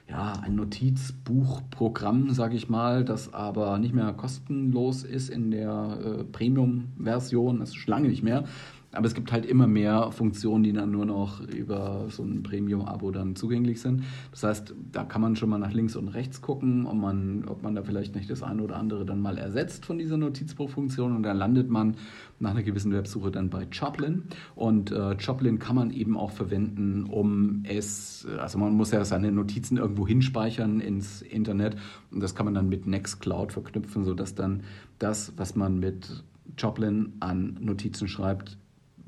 ja, 0.09 0.35
ein 0.43 0.57
Notizbuchprogramm, 0.57 2.31
sage 2.33 2.57
ich 2.57 2.69
mal, 2.69 3.05
das 3.05 3.33
aber 3.33 3.79
nicht 3.79 3.95
mehr 3.95 4.13
kostenlos 4.13 5.05
ist 5.05 5.31
in 5.31 5.51
der 5.51 5.99
äh, 6.05 6.25
Premium-Version, 6.25 7.61
das 7.61 7.71
ist 7.71 7.87
lange 7.87 8.09
nicht 8.09 8.23
mehr. 8.23 8.45
Aber 8.93 9.07
es 9.07 9.15
gibt 9.15 9.31
halt 9.31 9.47
immer 9.47 9.69
mehr 9.69 10.11
Funktionen, 10.11 10.65
die 10.65 10.73
dann 10.73 10.91
nur 10.91 11.07
noch 11.07 11.41
über 11.47 12.07
so 12.09 12.25
ein 12.25 12.43
Premium-Abo 12.43 13.13
dann 13.13 13.37
zugänglich 13.37 13.81
sind. 13.81 14.03
Das 14.33 14.43
heißt, 14.43 14.75
da 14.91 15.05
kann 15.05 15.21
man 15.21 15.37
schon 15.37 15.49
mal 15.49 15.59
nach 15.59 15.73
links 15.73 15.95
und 15.95 16.09
rechts 16.09 16.43
gucken, 16.43 16.87
ob 16.87 16.97
man, 16.97 17.45
ob 17.47 17.63
man 17.63 17.77
da 17.77 17.85
vielleicht 17.85 18.17
nicht 18.17 18.29
das 18.29 18.43
eine 18.43 18.63
oder 18.63 18.77
andere 18.77 19.07
dann 19.07 19.21
mal 19.21 19.39
ersetzt 19.39 19.87
von 19.87 19.99
dieser 19.99 20.17
Notizbuchfunktion. 20.17 21.15
Und 21.15 21.23
dann 21.23 21.37
landet 21.37 21.71
man 21.71 21.97
nach 22.41 22.51
einer 22.51 22.65
gewissen 22.65 22.93
Websuche 22.93 23.31
dann 23.31 23.49
bei 23.49 23.69
Joplin. 23.71 24.25
Und 24.57 24.91
äh, 24.91 25.13
Joplin 25.13 25.61
kann 25.61 25.77
man 25.77 25.93
eben 25.93 26.17
auch 26.17 26.33
verwenden, 26.33 27.05
um 27.05 27.63
es, 27.69 28.27
also 28.39 28.59
man 28.59 28.75
muss 28.75 28.91
ja 28.91 29.05
seine 29.05 29.31
Notizen 29.31 29.77
irgendwo 29.77 30.05
hinspeichern 30.07 30.81
ins 30.81 31.23
Internet. 31.23 31.77
Und 32.11 32.21
das 32.21 32.35
kann 32.35 32.45
man 32.45 32.55
dann 32.55 32.69
mit 32.69 32.89
Nextcloud 32.89 33.53
verknüpfen, 33.53 34.03
sodass 34.03 34.35
dann 34.35 34.65
das, 34.99 35.33
was 35.37 35.55
man 35.55 35.79
mit 35.79 36.25
Joplin 36.59 37.13
an 37.21 37.57
Notizen 37.61 38.09
schreibt, 38.09 38.59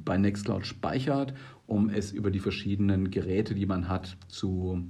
bei 0.04 0.16
Nextcloud 0.16 0.66
speichert, 0.66 1.34
um 1.66 1.88
es 1.88 2.12
über 2.12 2.30
die 2.30 2.40
verschiedenen 2.40 3.10
Geräte, 3.10 3.54
die 3.54 3.66
man 3.66 3.88
hat, 3.88 4.16
zu, 4.28 4.84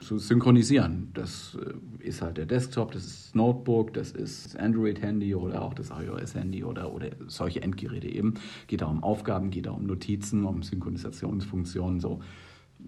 zu 0.00 0.18
synchronisieren. 0.18 1.10
Das 1.14 1.56
äh, 1.60 2.06
ist 2.06 2.22
halt 2.22 2.36
der 2.36 2.46
Desktop, 2.46 2.92
das 2.92 3.06
ist 3.06 3.26
das 3.26 3.34
Notebook, 3.34 3.94
das 3.94 4.12
ist 4.12 4.46
das 4.46 4.56
Android-Handy 4.56 5.34
oder 5.34 5.62
auch 5.62 5.74
das 5.74 5.90
iOS-Handy 5.90 6.64
oder, 6.64 6.92
oder 6.92 7.10
solche 7.26 7.62
Endgeräte 7.62 8.08
eben. 8.08 8.34
Geht 8.66 8.82
da 8.82 8.86
um 8.86 9.02
Aufgaben, 9.02 9.50
geht 9.50 9.66
da 9.66 9.72
um 9.72 9.86
Notizen, 9.86 10.44
um 10.44 10.62
Synchronisationsfunktionen, 10.62 12.00
so 12.00 12.20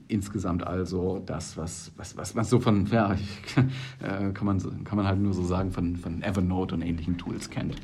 insgesamt 0.08 0.66
also 0.66 1.22
das, 1.24 1.56
was, 1.56 1.92
was, 1.96 2.16
was 2.16 2.34
man 2.34 2.44
so 2.44 2.60
von, 2.60 2.86
ja, 2.86 3.12
äh, 4.00 4.32
kann, 4.32 4.46
man, 4.46 4.84
kann 4.84 4.96
man 4.96 5.06
halt 5.06 5.20
nur 5.20 5.32
so 5.32 5.44
sagen, 5.44 5.72
von, 5.72 5.96
von 5.96 6.22
Evernote 6.22 6.74
und 6.74 6.82
ähnlichen 6.82 7.18
Tools 7.18 7.50
kennt. 7.50 7.76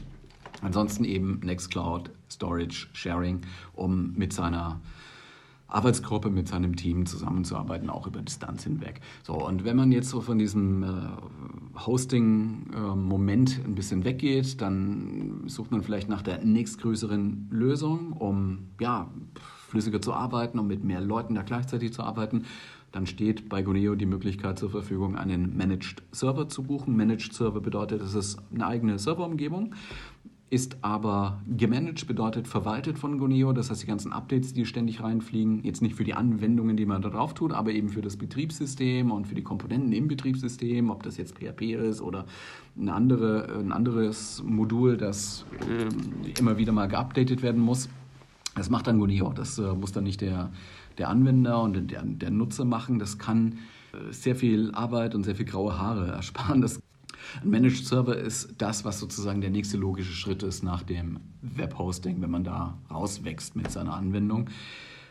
Ansonsten 0.63 1.05
eben 1.05 1.41
Nextcloud, 1.41 2.11
Storage, 2.31 2.89
Sharing, 2.93 3.41
um 3.75 4.13
mit 4.15 4.33
seiner 4.33 4.81
Arbeitsgruppe 5.75 6.31
mit 6.31 6.47
seinem 6.47 6.77
Team 6.77 7.05
zusammenzuarbeiten, 7.05 7.91
auch 7.91 8.07
über 8.07 8.23
Distanz 8.23 8.63
hinweg. 8.65 9.01
So, 9.25 9.35
und 9.35 9.65
wenn 9.65 9.77
man 9.77 9.91
jetzt 9.91 10.09
so 10.09 10.21
von 10.21 10.39
diesem 10.39 10.85
äh, 10.85 10.87
Hosting-Moment 11.85 13.59
äh, 13.59 13.65
ein 13.65 13.75
bisschen 13.75 14.05
weggeht, 14.05 14.61
dann 14.61 15.43
sucht 15.47 15.73
man 15.73 15.83
vielleicht 15.83 16.09
nach 16.09 16.23
der 16.23 16.45
nächstgrößeren 16.45 17.49
Lösung, 17.51 18.13
um 18.13 18.69
ja, 18.81 19.11
flüssiger 19.69 20.01
zu 20.01 20.13
arbeiten, 20.13 20.59
um 20.61 20.69
mit 20.69 20.85
mehr 20.85 21.01
Leuten 21.01 21.35
da 21.35 21.43
gleichzeitig 21.43 21.93
zu 21.93 22.03
arbeiten. 22.03 22.45
Dann 22.93 23.07
steht 23.07 23.49
bei 23.49 23.63
Goneo 23.63 23.97
die 23.97 24.07
Möglichkeit 24.07 24.57
zur 24.57 24.71
Verfügung, 24.71 25.17
einen 25.17 25.57
Managed 25.57 26.05
Server 26.13 26.49
zu 26.49 26.63
buchen. 26.63 26.95
Managed 26.95 27.33
Server 27.33 27.61
bedeutet, 27.61 28.01
es 28.01 28.15
ist 28.15 28.39
eine 28.53 28.69
eigene 28.69 29.01
Serverumgebung 29.01 29.75
ist 30.55 30.79
aber 30.83 31.43
gemanagt, 31.49 32.07
bedeutet 32.07 32.47
verwaltet 32.47 32.97
von 32.97 33.19
Goneo. 33.19 33.53
Das 33.53 33.71
heißt, 33.71 33.83
die 33.83 33.89
ganzen 33.89 34.13
Updates, 34.13 34.55
die 34.55 34.65
ständig 34.65 35.03
reinfliegen, 35.03 35.65
jetzt 35.65 35.83
nicht 35.83 35.97
für 35.97 36.05
die 36.05 36.15
Anwendungen, 36.15 36.77
die 36.77 36.87
man 36.87 37.03
da 37.03 37.11
drauf 37.11 37.35
tut, 37.35 37.53
aber 37.53 37.73
eben 37.73 37.89
für 37.89 38.03
das 38.03 38.17
Betriebssystem 38.17 39.11
und 39.11 39.27
für 39.27 39.35
die 39.35 39.43
Komponenten 39.43 39.93
im 39.93 40.07
Betriebssystem, 40.07 40.91
ob 40.91 41.03
das 41.03 41.17
jetzt 41.17 41.41
PHP 41.41 41.73
ist 41.73 42.01
oder 42.01 42.25
ein, 42.77 42.89
andere, 42.89 43.49
ein 43.59 43.73
anderes 43.73 44.45
Modul, 44.47 44.97
das 44.97 45.45
äh, 45.69 46.39
immer 46.39 46.57
wieder 46.57 46.71
mal 46.71 46.87
geupdatet 46.87 47.43
werden 47.43 47.61
muss. 47.61 47.89
Das 48.55 48.71
macht 48.71 48.87
dann 48.87 49.01
Goneo. 49.01 49.33
Das 49.33 49.59
äh, 49.59 49.75
muss 49.75 49.91
dann 49.91 50.05
nicht 50.05 50.21
der, 50.21 50.53
der 50.99 51.09
Anwender 51.09 51.61
und 51.63 51.91
der, 51.91 52.05
der 52.05 52.31
Nutzer 52.31 52.65
machen. 52.65 53.01
Das 53.01 53.19
kann 53.19 53.59
äh, 53.93 54.13
sehr 54.13 54.37
viel 54.37 54.71
Arbeit 54.71 55.17
und 55.17 55.25
sehr 55.25 55.35
viel 55.35 55.47
graue 55.47 55.77
Haare 55.77 56.07
ersparen. 56.13 56.61
Das 56.61 56.81
ein 57.43 57.51
Managed 57.51 57.87
Server 57.87 58.17
ist 58.17 58.55
das, 58.59 58.85
was 58.85 59.01
sozusagen 59.01 59.41
der 59.41 59.51
nächste 59.51 59.77
logische 59.77 60.13
Schritt 60.13 60.43
ist 60.43 60.63
nach 60.63 60.83
dem 60.83 61.21
Webhosting, 61.43 62.21
wenn 62.21 62.31
man 62.31 62.45
da 62.45 62.79
rauswächst 62.91 63.57
mit 63.57 63.71
seiner 63.71 63.95
Anwendung 63.95 64.51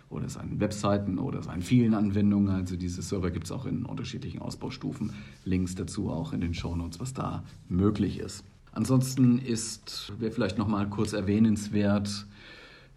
oder 0.09 0.29
seinen 0.29 0.59
Webseiten 0.59 1.17
oder 1.17 1.41
seinen 1.41 1.61
vielen 1.61 1.93
Anwendungen. 1.93 2.53
Also 2.53 2.75
diese 2.75 3.01
Server 3.01 3.31
gibt 3.31 3.45
es 3.45 3.51
auch 3.51 3.65
in 3.65 3.85
unterschiedlichen 3.85 4.41
Ausbaustufen. 4.41 5.11
Links 5.43 5.75
dazu 5.75 6.09
auch 6.09 6.33
in 6.33 6.41
den 6.41 6.53
Shownotes, 6.53 6.99
was 6.99 7.13
da 7.13 7.43
möglich 7.67 8.19
ist. 8.19 8.43
Ansonsten 8.71 9.37
ist, 9.39 10.13
wäre 10.19 10.31
vielleicht 10.31 10.57
nochmal 10.57 10.89
kurz 10.89 11.13
erwähnenswert, 11.13 12.25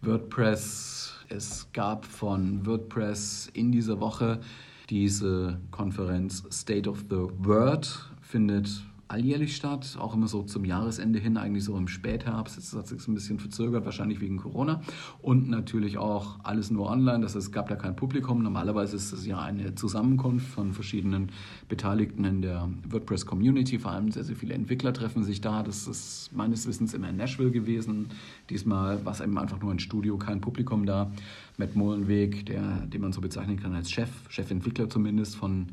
WordPress. 0.02 1.12
Es 1.28 1.68
gab 1.73 2.04
von 2.04 2.64
WordPress 2.64 3.50
in 3.52 3.73
dieser 3.73 4.00
Woche 4.00 4.40
diese 4.88 5.61
Konferenz 5.70 6.44
State 6.50 6.88
of 6.88 7.04
the 7.11 7.26
Word, 7.38 8.11
findet 8.23 8.82
alljährlich 9.08 9.54
statt, 9.54 9.96
auch 10.00 10.14
immer 10.14 10.26
so 10.26 10.42
zum 10.42 10.64
Jahresende 10.64 11.18
hin, 11.18 11.36
eigentlich 11.36 11.64
so 11.64 11.76
im 11.76 11.86
Spätherbst. 11.86 12.56
Jetzt 12.56 12.75
hat 12.75 12.88
sich 12.88 13.06
ein 13.06 13.14
bisschen 13.14 13.38
verzögert, 13.38 13.84
wahrscheinlich 13.84 14.20
wegen 14.20 14.38
Corona. 14.38 14.80
Und 15.22 15.48
natürlich 15.48 15.98
auch 15.98 16.40
alles 16.42 16.70
nur 16.70 16.90
online, 16.90 17.20
das 17.20 17.36
heißt, 17.36 17.46
es 17.46 17.52
gab 17.52 17.68
da 17.68 17.76
kein 17.76 17.94
Publikum. 17.94 18.42
Normalerweise 18.42 18.96
ist 18.96 19.12
es 19.12 19.25
ja 19.25 19.40
eine 19.40 19.75
Zusammenkunft 19.76 20.48
von 20.48 20.72
verschiedenen 20.72 21.30
Beteiligten 21.68 22.25
in 22.25 22.42
der 22.42 22.68
WordPress-Community. 22.88 23.78
Vor 23.78 23.92
allem 23.92 24.10
sehr, 24.10 24.25
sehr 24.25 24.36
viele 24.36 24.54
Entwickler 24.54 24.92
treffen 24.92 25.22
sich 25.22 25.40
da. 25.40 25.62
Das 25.62 25.86
ist 25.86 26.30
meines 26.34 26.66
Wissens 26.66 26.92
immer 26.92 27.08
in 27.08 27.16
Nashville 27.16 27.52
gewesen. 27.52 28.06
Diesmal 28.50 29.04
war 29.04 29.12
es 29.12 29.20
eben 29.20 29.38
einfach 29.38 29.60
nur 29.60 29.70
ein 29.70 29.78
Studio, 29.78 30.16
kein 30.16 30.40
Publikum 30.40 30.84
da. 30.84 31.12
Matt 31.58 31.76
Molenweg, 31.76 32.46
der, 32.46 32.86
den 32.86 33.00
man 33.00 33.12
so 33.12 33.20
bezeichnen 33.20 33.58
kann 33.58 33.75
als 33.75 33.90
Chef, 33.90 34.10
Chefentwickler 34.28 34.90
zumindest 34.90 35.36
von 35.36 35.68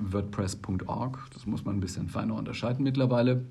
WordPress.org. 0.00 1.18
Das 1.32 1.46
muss 1.46 1.64
man 1.64 1.76
ein 1.76 1.80
bisschen 1.80 2.08
feiner 2.08 2.34
unterscheiden 2.34 2.82
mittlerweile. 2.82 3.44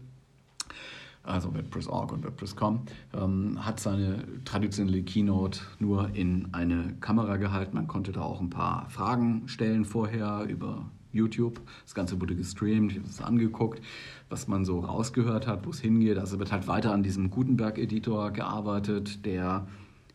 Also 1.24 1.54
WordPress.org 1.54 2.12
und 2.12 2.24
WordPress.com 2.26 2.82
ähm, 3.14 3.66
hat 3.66 3.80
seine 3.80 4.26
traditionelle 4.44 5.04
Keynote 5.04 5.62
nur 5.80 6.14
in 6.14 6.50
eine 6.54 6.96
Kamera 7.00 7.38
gehalten. 7.38 7.76
Man 7.76 7.88
konnte 7.88 8.12
da 8.12 8.22
auch 8.22 8.42
ein 8.42 8.50
paar 8.50 8.90
Fragen 8.90 9.48
stellen 9.48 9.86
vorher 9.86 10.46
über 10.50 10.86
YouTube. 11.14 11.62
Das 11.86 11.96
Ganze 11.96 12.20
wurde 12.20 12.36
gestreamt, 12.36 12.92
ich 12.92 12.98
habe 12.98 13.08
es 13.08 13.22
angeguckt, 13.22 13.82
was 14.30 14.48
man 14.48 14.66
so 14.66 14.80
rausgehört 14.80 15.48
hat, 15.48 15.66
wo 15.66 15.70
es 15.70 15.80
hingeht. 15.80 16.18
Also 16.18 16.40
wird 16.40 16.52
halt 16.52 16.68
weiter 16.68 16.92
an 16.92 17.04
diesem 17.04 17.30
Gutenberg-Editor 17.30 18.32
gearbeitet, 18.32 19.26
der 19.26 19.68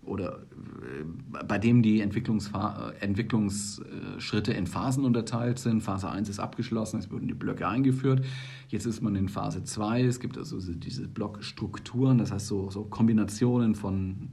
oder 0.09 0.39
äh, 0.39 1.05
bei 1.45 1.59
dem 1.59 1.83
die 1.83 2.01
Entwicklungsschritte 2.01 4.53
in 4.53 4.67
Phasen 4.67 5.05
unterteilt 5.05 5.59
sind. 5.59 5.83
Phase 5.83 6.11
1 6.11 6.29
ist 6.29 6.41
abgeschlossen, 6.41 6.99
es 6.99 7.11
wurden 7.11 7.29
die 7.29 7.35
Blöcke 7.35 7.69
eingeführt. 7.69 8.25
Jetzt 8.69 8.87
ist 8.87 9.03
man 9.03 9.15
in 9.15 9.29
Phase 9.29 9.65
2. 9.65 10.05
Es 10.05 10.21
gibt 10.21 10.39
also 10.39 10.59
diese 10.61 11.09
Blockstrukturen, 11.09 12.19
das 12.19 12.33
heißt 12.33 12.47
so, 12.47 12.71
so 12.71 12.85
Kombinationen 12.85 13.75
von 13.75 14.29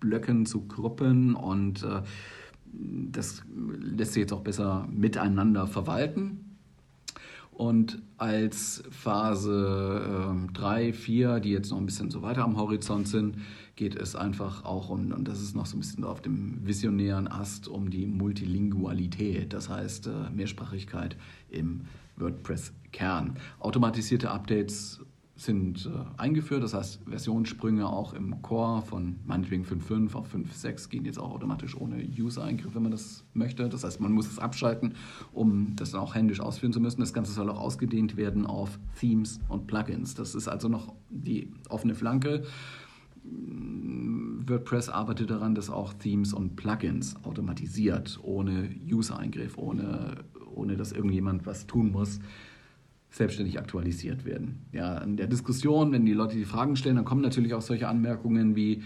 Blöcken 0.00 0.46
zu 0.46 0.66
Gruppen 0.66 1.34
und 1.34 1.82
äh, 1.82 2.02
das 2.72 3.42
lässt 3.52 4.12
sich 4.12 4.22
jetzt 4.22 4.32
auch 4.32 4.42
besser 4.42 4.86
miteinander 4.90 5.66
verwalten. 5.66 6.39
Und 7.60 8.00
als 8.16 8.82
Phase 8.88 10.34
3, 10.54 10.82
äh, 10.82 10.92
4, 10.94 11.40
die 11.40 11.50
jetzt 11.50 11.70
noch 11.70 11.76
ein 11.76 11.84
bisschen 11.84 12.10
so 12.10 12.22
weiter 12.22 12.42
am 12.42 12.56
Horizont 12.56 13.06
sind, 13.06 13.36
geht 13.76 13.96
es 13.96 14.16
einfach 14.16 14.64
auch 14.64 14.88
um, 14.88 15.12
und 15.12 15.28
das 15.28 15.42
ist 15.42 15.54
noch 15.54 15.66
so 15.66 15.76
ein 15.76 15.80
bisschen 15.80 16.04
auf 16.04 16.22
dem 16.22 16.66
visionären 16.66 17.28
Ast, 17.28 17.68
um 17.68 17.90
die 17.90 18.06
Multilingualität, 18.06 19.52
das 19.52 19.68
heißt 19.68 20.06
äh, 20.06 20.30
Mehrsprachigkeit 20.34 21.18
im 21.50 21.82
WordPress-Kern. 22.16 23.36
Automatisierte 23.58 24.30
Updates 24.30 25.02
sind 25.40 25.86
äh, 25.86 26.20
eingeführt, 26.20 26.62
das 26.62 26.74
heißt 26.74 27.00
Versionssprünge 27.08 27.88
auch 27.88 28.12
im 28.12 28.42
Core 28.42 28.82
von 28.82 29.16
meinetwegen 29.24 29.64
5.5 29.64 30.14
auf 30.14 30.34
5.6 30.34 30.90
gehen 30.90 31.06
jetzt 31.06 31.18
auch 31.18 31.30
automatisch 31.30 31.76
ohne 31.76 31.96
User-Eingriff, 31.96 32.74
wenn 32.74 32.82
man 32.82 32.92
das 32.92 33.24
möchte. 33.32 33.68
Das 33.68 33.82
heißt, 33.82 34.00
man 34.00 34.12
muss 34.12 34.30
es 34.30 34.38
abschalten, 34.38 34.94
um 35.32 35.74
das 35.76 35.92
dann 35.92 36.02
auch 36.02 36.14
händisch 36.14 36.40
ausführen 36.40 36.74
zu 36.74 36.80
müssen. 36.80 37.00
Das 37.00 37.14
Ganze 37.14 37.32
soll 37.32 37.48
auch 37.48 37.58
ausgedehnt 37.58 38.18
werden 38.18 38.44
auf 38.44 38.78
Themes 38.98 39.40
und 39.48 39.66
Plugins. 39.66 40.14
Das 40.14 40.34
ist 40.34 40.46
also 40.46 40.68
noch 40.68 40.94
die 41.08 41.50
offene 41.70 41.94
Flanke. 41.94 42.42
WordPress 43.24 44.88
arbeitet 44.90 45.30
daran, 45.30 45.54
dass 45.54 45.70
auch 45.70 45.94
Themes 45.94 46.34
und 46.34 46.56
Plugins 46.56 47.16
automatisiert, 47.24 48.18
ohne 48.22 48.70
User-Eingriff, 48.90 49.56
ohne, 49.56 50.24
ohne 50.54 50.76
dass 50.76 50.92
irgendjemand 50.92 51.46
was 51.46 51.66
tun 51.66 51.92
muss, 51.92 52.20
selbstständig 53.10 53.58
aktualisiert 53.58 54.24
werden. 54.24 54.66
Ja, 54.72 54.98
in 54.98 55.16
der 55.16 55.26
Diskussion, 55.26 55.92
wenn 55.92 56.06
die 56.06 56.12
Leute 56.12 56.36
die 56.36 56.44
Fragen 56.44 56.76
stellen, 56.76 56.96
dann 56.96 57.04
kommen 57.04 57.22
natürlich 57.22 57.54
auch 57.54 57.62
solche 57.62 57.88
Anmerkungen 57.88 58.54
wie, 58.54 58.82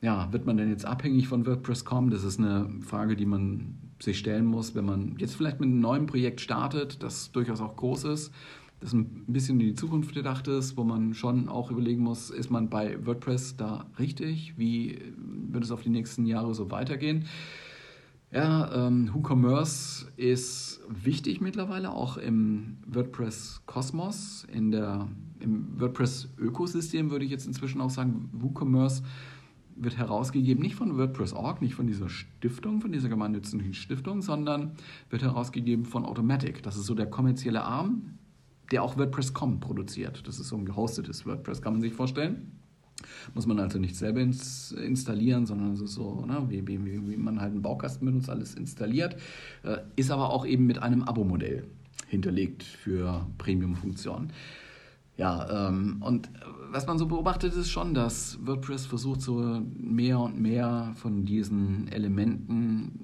ja, 0.00 0.32
wird 0.32 0.46
man 0.46 0.56
denn 0.56 0.70
jetzt 0.70 0.86
abhängig 0.86 1.28
von 1.28 1.46
WordPress.com? 1.46 2.10
Das 2.10 2.24
ist 2.24 2.38
eine 2.38 2.70
Frage, 2.80 3.16
die 3.16 3.26
man 3.26 3.78
sich 4.00 4.18
stellen 4.18 4.46
muss, 4.46 4.74
wenn 4.74 4.84
man 4.84 5.16
jetzt 5.18 5.36
vielleicht 5.36 5.60
mit 5.60 5.68
einem 5.68 5.80
neuen 5.80 6.06
Projekt 6.06 6.40
startet, 6.40 7.02
das 7.02 7.32
durchaus 7.32 7.60
auch 7.60 7.76
groß 7.76 8.04
ist, 8.04 8.32
das 8.80 8.92
ein 8.92 9.24
bisschen 9.26 9.58
in 9.60 9.66
die 9.66 9.74
Zukunft 9.74 10.14
gedacht 10.14 10.48
ist, 10.48 10.76
wo 10.76 10.84
man 10.84 11.14
schon 11.14 11.48
auch 11.48 11.70
überlegen 11.70 12.02
muss, 12.02 12.30
ist 12.30 12.50
man 12.50 12.68
bei 12.68 13.04
WordPress 13.04 13.56
da 13.56 13.86
richtig? 13.98 14.54
Wie 14.58 14.98
wird 15.16 15.64
es 15.64 15.70
auf 15.70 15.82
die 15.82 15.88
nächsten 15.88 16.26
Jahre 16.26 16.54
so 16.54 16.70
weitergehen? 16.70 17.24
Ja, 18.36 18.86
ähm, 18.86 19.08
WooCommerce 19.14 20.12
ist 20.18 20.82
wichtig 20.90 21.40
mittlerweile, 21.40 21.90
auch 21.92 22.18
im 22.18 22.76
WordPress-Kosmos, 22.86 24.46
im 24.52 25.80
WordPress-Ökosystem 25.80 27.10
würde 27.10 27.24
ich 27.24 27.30
jetzt 27.30 27.46
inzwischen 27.46 27.80
auch 27.80 27.88
sagen, 27.88 28.28
WooCommerce 28.34 29.04
wird 29.76 29.96
herausgegeben, 29.96 30.62
nicht 30.62 30.74
von 30.74 30.98
WordPress.org, 30.98 31.62
nicht 31.62 31.74
von 31.74 31.86
dieser 31.86 32.10
Stiftung, 32.10 32.82
von 32.82 32.92
dieser 32.92 33.08
gemeinnützigen 33.08 33.72
Stiftung, 33.72 34.20
sondern 34.20 34.72
wird 35.08 35.22
herausgegeben 35.22 35.86
von 35.86 36.04
Automatic. 36.04 36.62
Das 36.62 36.76
ist 36.76 36.84
so 36.84 36.94
der 36.94 37.06
kommerzielle 37.06 37.64
Arm, 37.64 38.18
der 38.70 38.82
auch 38.82 38.98
WordPress.com 38.98 39.60
produziert. 39.60 40.28
Das 40.28 40.38
ist 40.38 40.48
so 40.48 40.56
ein 40.56 40.66
gehostetes 40.66 41.24
WordPress, 41.24 41.62
kann 41.62 41.72
man 41.72 41.80
sich 41.80 41.94
vorstellen. 41.94 42.52
Muss 43.34 43.46
man 43.46 43.58
also 43.58 43.78
nicht 43.78 43.96
selber 43.96 44.20
ins, 44.20 44.72
installieren, 44.72 45.46
sondern 45.46 45.72
es 45.72 45.80
ist 45.80 45.94
so, 45.94 46.24
ne, 46.26 46.44
wie, 46.48 46.66
wie, 46.66 46.84
wie 46.84 47.16
man 47.16 47.40
halt 47.40 47.52
einen 47.52 47.62
Baukasten 47.62 48.06
benutzt, 48.06 48.30
alles 48.30 48.54
installiert. 48.54 49.16
Äh, 49.62 49.78
ist 49.96 50.10
aber 50.10 50.30
auch 50.30 50.46
eben 50.46 50.66
mit 50.66 50.82
einem 50.82 51.02
Abo-Modell 51.02 51.64
hinterlegt 52.08 52.62
für 52.62 53.26
Premium-Funktionen. 53.38 54.32
Ja, 55.16 55.68
ähm, 55.68 55.96
und 56.00 56.30
was 56.70 56.86
man 56.86 56.98
so 56.98 57.06
beobachtet, 57.06 57.54
ist 57.54 57.70
schon, 57.70 57.94
dass 57.94 58.38
WordPress 58.46 58.86
versucht, 58.86 59.22
so 59.22 59.62
mehr 59.78 60.20
und 60.20 60.38
mehr 60.38 60.92
von 60.96 61.24
diesen 61.24 61.88
Elementen 61.88 63.00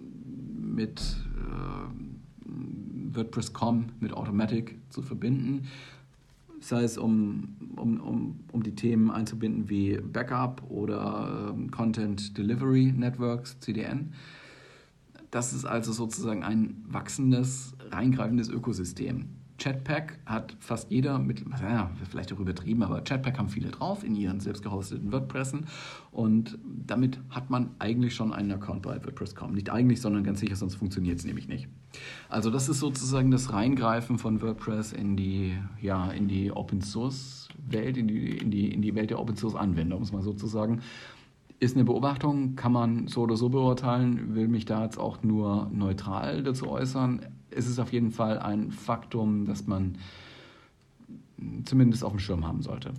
mit 0.75 1.01
äh, 1.37 3.17
WordPress.com, 3.17 3.87
mit 4.01 4.13
Automatic 4.13 4.79
zu 4.91 5.03
verbinden 5.03 5.69
sei 6.63 6.85
es 6.85 6.97
um, 6.97 7.57
um, 7.77 8.01
um, 8.01 8.41
um 8.53 8.63
die 8.63 8.75
Themen 8.75 9.11
einzubinden 9.11 9.69
wie 9.69 9.99
Backup 9.99 10.63
oder 10.71 11.53
ähm, 11.53 11.71
Content 11.71 12.37
Delivery 12.39 12.93
Networks, 12.93 13.59
CDN. 13.61 14.13
Das 15.31 15.53
ist 15.53 15.65
also 15.65 15.93
sozusagen 15.93 16.45
ein 16.45 16.85
wachsendes, 16.87 17.75
reingreifendes 17.91 18.49
Ökosystem. 18.49 19.31
Chatpack 19.59 20.19
hat 20.27 20.57
fast 20.59 20.91
jeder, 20.91 21.19
mit, 21.19 21.45
ja, 21.61 21.91
vielleicht 22.11 22.33
auch 22.33 22.41
übertrieben, 22.41 22.83
aber 22.83 23.03
Chatpack 23.03 23.39
haben 23.39 23.49
viele 23.49 23.71
drauf 23.71 24.03
in 24.03 24.17
ihren 24.17 24.41
selbst 24.41 24.63
gehosteten 24.63 25.13
WordPressen 25.13 25.67
und 26.11 26.59
damit 26.65 27.21
hat 27.31 27.49
man 27.49 27.71
eigentlich 27.79 28.15
schon 28.15 28.33
einen 28.33 28.51
Account 28.51 28.83
bei 28.83 28.97
WordPress.com. 29.05 29.53
Nicht 29.53 29.71
eigentlich, 29.71 30.01
sondern 30.01 30.25
ganz 30.25 30.41
sicher, 30.41 30.57
sonst 30.57 30.75
funktioniert 30.75 31.19
es 31.19 31.25
nämlich 31.25 31.49
nicht. 31.49 31.69
Also 32.29 32.51
das 32.51 32.69
ist 32.69 32.81
sozusagen 32.81 33.31
das 33.31 33.53
Reingreifen 33.53 34.19
von 34.19 34.41
WordPress 34.41 34.93
in 34.93 35.17
die, 35.17 35.57
ja, 35.81 36.11
in 36.11 36.29
die 36.29 36.51
Open 36.51 36.81
Source 36.81 37.49
Welt, 37.69 37.97
in 37.97 38.09
die, 38.09 38.39
in 38.39 38.51
die, 38.51 38.73
in 38.73 38.83
die 38.83 38.95
Welt 38.95 39.11
der 39.11 39.21
Open 39.21 39.37
Source 39.37 39.55
Anwender, 39.55 39.99
muss 39.99 40.13
man 40.13 40.23
sozusagen. 40.23 40.81
Ist 41.61 41.77
eine 41.77 41.85
Beobachtung, 41.85 42.57
kann 42.57 42.73
man 42.73 43.07
so 43.07 43.23
oder 43.23 43.37
so 43.37 43.49
beurteilen, 43.49 44.35
will 44.35 44.49
mich 44.49 44.65
da 44.65 44.83
jetzt 44.85 44.99
auch 44.99 45.23
nur 45.23 45.71
neutral 45.73 46.43
dazu 46.43 46.69
äußern 46.69 47.21
es 47.57 47.67
ist 47.67 47.79
auf 47.79 47.93
jeden 47.93 48.11
Fall 48.11 48.39
ein 48.39 48.71
Faktum, 48.71 49.47
das 49.47 49.67
man 49.67 49.97
zumindest 51.65 52.05
auf 52.05 52.13
dem 52.13 52.19
Schirm 52.19 52.47
haben 52.47 52.63
sollte. 52.63 52.93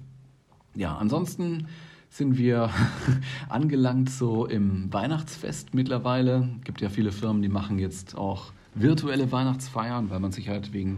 Ja, 0.76 0.98
ansonsten 0.98 1.68
sind 2.10 2.38
wir 2.38 2.70
angelangt 3.50 4.10
so 4.10 4.46
im 4.46 4.92
Weihnachtsfest 4.94 5.74
mittlerweile. 5.74 6.50
Es 6.60 6.66
gibt 6.66 6.82
ja 6.82 6.90
viele 6.90 7.12
Firmen, 7.12 7.42
die 7.42 7.50
machen 7.50 7.80
jetzt 7.80 8.16
auch 8.16 8.52
virtuelle 8.76 9.32
Weihnachtsfeiern, 9.32 10.10
weil 10.10 10.20
man 10.20 10.32
sich 10.32 10.50
halt 10.50 10.74
wegen 10.74 10.98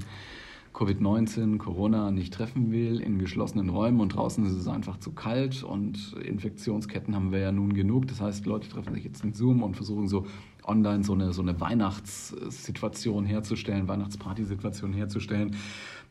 Covid-19, 0.76 1.58
Corona 1.58 2.12
nicht 2.12 2.34
treffen 2.34 2.72
will 2.72 3.00
in 3.00 3.18
geschlossenen 3.18 3.70
Räumen 3.70 4.02
und 4.02 4.10
draußen 4.10 4.46
ist 4.46 4.54
es 4.54 4.68
einfach 4.68 4.98
zu 4.98 5.14
kalt 5.14 5.64
und 5.64 6.14
Infektionsketten 6.22 7.16
haben 7.16 7.32
wir 7.32 7.40
ja 7.40 7.52
nun 7.54 7.74
genug. 7.74 8.08
Das 8.08 8.20
heißt, 8.20 8.46
Leute 8.46 8.68
treffen 8.68 8.94
sich 8.94 9.06
jetzt 9.06 9.24
in 9.24 9.34
Zoom 9.34 9.64
und 9.64 9.76
versuchen 9.76 10.08
so 10.10 10.28
online 10.66 11.04
so 11.06 11.14
eine, 11.14 11.32
so 11.32 11.42
eine 11.42 11.60
Weihnachtssituation 11.62 13.26
herzustellen, 13.26 13.88
Weihnachtsparty-Situation 13.88 14.92
herzustellen 14.92 15.56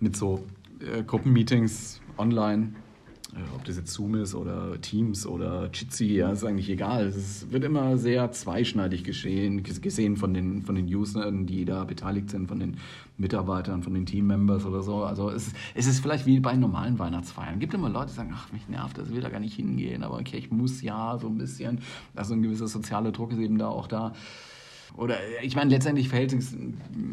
mit 0.00 0.16
so 0.16 0.44
äh, 0.80 1.02
Gruppenmeetings 1.02 2.00
online 2.16 2.72
ob 3.54 3.64
das 3.64 3.76
jetzt 3.76 3.92
Zoom 3.92 4.14
ist 4.16 4.34
oder 4.34 4.80
Teams 4.80 5.26
oder 5.26 5.68
Jitsi, 5.72 6.06
ja, 6.06 6.30
ist 6.30 6.44
eigentlich 6.44 6.70
egal. 6.70 7.06
Es 7.06 7.50
wird 7.50 7.64
immer 7.64 7.98
sehr 7.98 8.30
zweischneidig 8.32 9.04
geschehen, 9.04 9.62
gesehen 9.62 10.16
von 10.16 10.34
den, 10.34 10.62
von 10.62 10.74
den 10.74 10.86
Usern, 10.86 11.46
die 11.46 11.64
da 11.64 11.84
beteiligt 11.84 12.30
sind, 12.30 12.48
von 12.48 12.60
den 12.60 12.76
Mitarbeitern, 13.16 13.82
von 13.82 13.94
den 13.94 14.06
Teammembers 14.06 14.64
oder 14.64 14.82
so. 14.82 15.04
Also 15.04 15.30
es, 15.30 15.52
es 15.74 15.86
ist 15.86 16.00
vielleicht 16.00 16.26
wie 16.26 16.40
bei 16.40 16.56
normalen 16.56 16.98
Weihnachtsfeiern. 16.98 17.54
Es 17.54 17.60
gibt 17.60 17.74
immer 17.74 17.88
Leute, 17.88 18.08
die 18.08 18.14
sagen, 18.14 18.32
ach, 18.34 18.52
mich 18.52 18.68
nervt, 18.68 18.98
das 18.98 19.10
will 19.10 19.20
da 19.20 19.28
gar 19.28 19.40
nicht 19.40 19.54
hingehen, 19.54 20.02
aber 20.02 20.18
okay, 20.18 20.36
ich 20.36 20.50
muss 20.50 20.82
ja 20.82 21.18
so 21.18 21.28
ein 21.28 21.38
bisschen. 21.38 21.80
Also 22.14 22.34
ein 22.34 22.42
gewisser 22.42 22.68
sozialer 22.68 23.12
Druck 23.12 23.32
ist 23.32 23.38
eben 23.38 23.58
da 23.58 23.68
auch 23.68 23.86
da. 23.86 24.12
Oder 24.96 25.16
ich 25.42 25.56
meine, 25.56 25.70
letztendlich 25.70 26.08
verhält 26.08 26.30
sich 26.30 26.44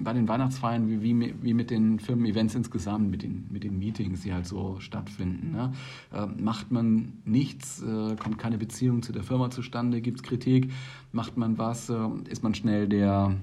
bei 0.03 0.13
den 0.13 0.27
Weihnachtsfeiern 0.27 0.89
wie, 0.89 1.01
wie, 1.01 1.36
wie 1.41 1.53
mit 1.53 1.71
den 1.71 1.99
Firmen-Events 1.99 2.55
insgesamt, 2.55 3.10
mit 3.10 3.23
den, 3.23 3.47
mit 3.49 3.63
den 3.63 3.77
Meetings, 3.79 4.21
die 4.21 4.34
halt 4.34 4.45
so 4.45 4.79
stattfinden. 4.79 5.51
Ne? 5.51 5.73
Äh, 6.13 6.25
macht 6.25 6.71
man 6.71 7.13
nichts, 7.25 7.81
äh, 7.81 8.15
kommt 8.15 8.38
keine 8.38 8.57
Beziehung 8.57 9.01
zu 9.01 9.12
der 9.12 9.23
Firma 9.23 9.49
zustande, 9.49 10.01
gibt 10.01 10.17
es 10.17 10.23
Kritik, 10.23 10.71
macht 11.12 11.38
man 11.38 11.57
was, 11.57 11.89
äh, 11.89 12.07
ist 12.29 12.43
man 12.43 12.53
schnell 12.53 12.88
der 12.88 13.36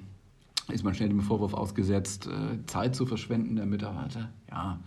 ist 0.70 0.84
man 0.84 0.94
schnell 0.94 1.08
dem 1.08 1.20
Vorwurf 1.20 1.54
ausgesetzt, 1.54 2.26
äh, 2.26 2.64
Zeit 2.66 2.94
zu 2.94 3.06
verschwenden 3.06 3.56
der 3.56 3.64
Mitarbeiter. 3.64 4.28
Ja, 4.50 4.78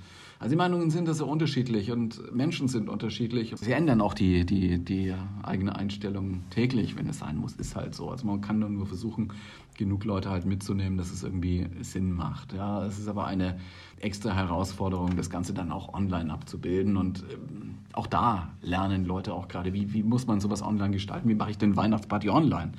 also 0.41 0.54
die 0.54 0.58
Meinungen 0.58 0.89
sind 0.89 1.08
da 1.08 1.13
sehr 1.13 1.27
unterschiedlich 1.27 1.91
und 1.91 2.34
Menschen 2.34 2.67
sind 2.67 2.89
unterschiedlich. 2.89 3.54
Sie 3.58 3.73
ändern 3.73 4.01
auch 4.01 4.15
die, 4.15 4.43
die, 4.43 4.84
die 4.84 5.13
eigene 5.43 5.75
Einstellung 5.75 6.41
täglich, 6.49 6.97
wenn 6.97 7.08
es 7.08 7.19
sein 7.19 7.38
muss. 7.38 7.56
Ist 7.56 7.75
halt 7.75 7.93
so. 7.93 8.10
Also 8.10 8.25
man 8.25 8.41
kann 8.41 8.58
nur 8.58 8.88
versuchen, 8.88 9.32
genug 9.77 10.04
Leute 10.04 10.32
halt 10.32 10.47
mitzunehmen, 10.47 10.97
dass 10.97 11.12
es 11.12 11.21
irgendwie 11.21 11.67
Sinn 11.82 12.12
macht. 12.12 12.54
Ja, 12.54 12.84
es 12.84 12.97
ist 12.97 13.08
aber 13.08 13.27
eine 13.27 13.60
extra 13.99 14.34
Herausforderung, 14.34 15.15
das 15.15 15.30
Ganze 15.30 15.54
dann 15.54 15.71
auch 15.71 15.93
online 15.93 16.34
abzubilden. 16.34 16.97
Und 16.97 17.23
ähm, 17.32 17.75
auch 17.93 18.08
da 18.08 18.51
lernen 18.63 19.06
Leute 19.06 19.36
auch 19.36 19.47
gerade, 19.47 19.73
wie, 19.73 19.93
wie 19.93 20.01
muss 20.01 20.25
man 20.25 20.39
sowas 20.39 20.63
online 20.63 20.89
gestalten? 20.89 21.30
Wie 21.30 21.36
mache 21.36 21.51
ich 21.51 21.60
denn 21.60 21.75
Weihnachtsparty 21.75 22.32
online? 22.32 22.71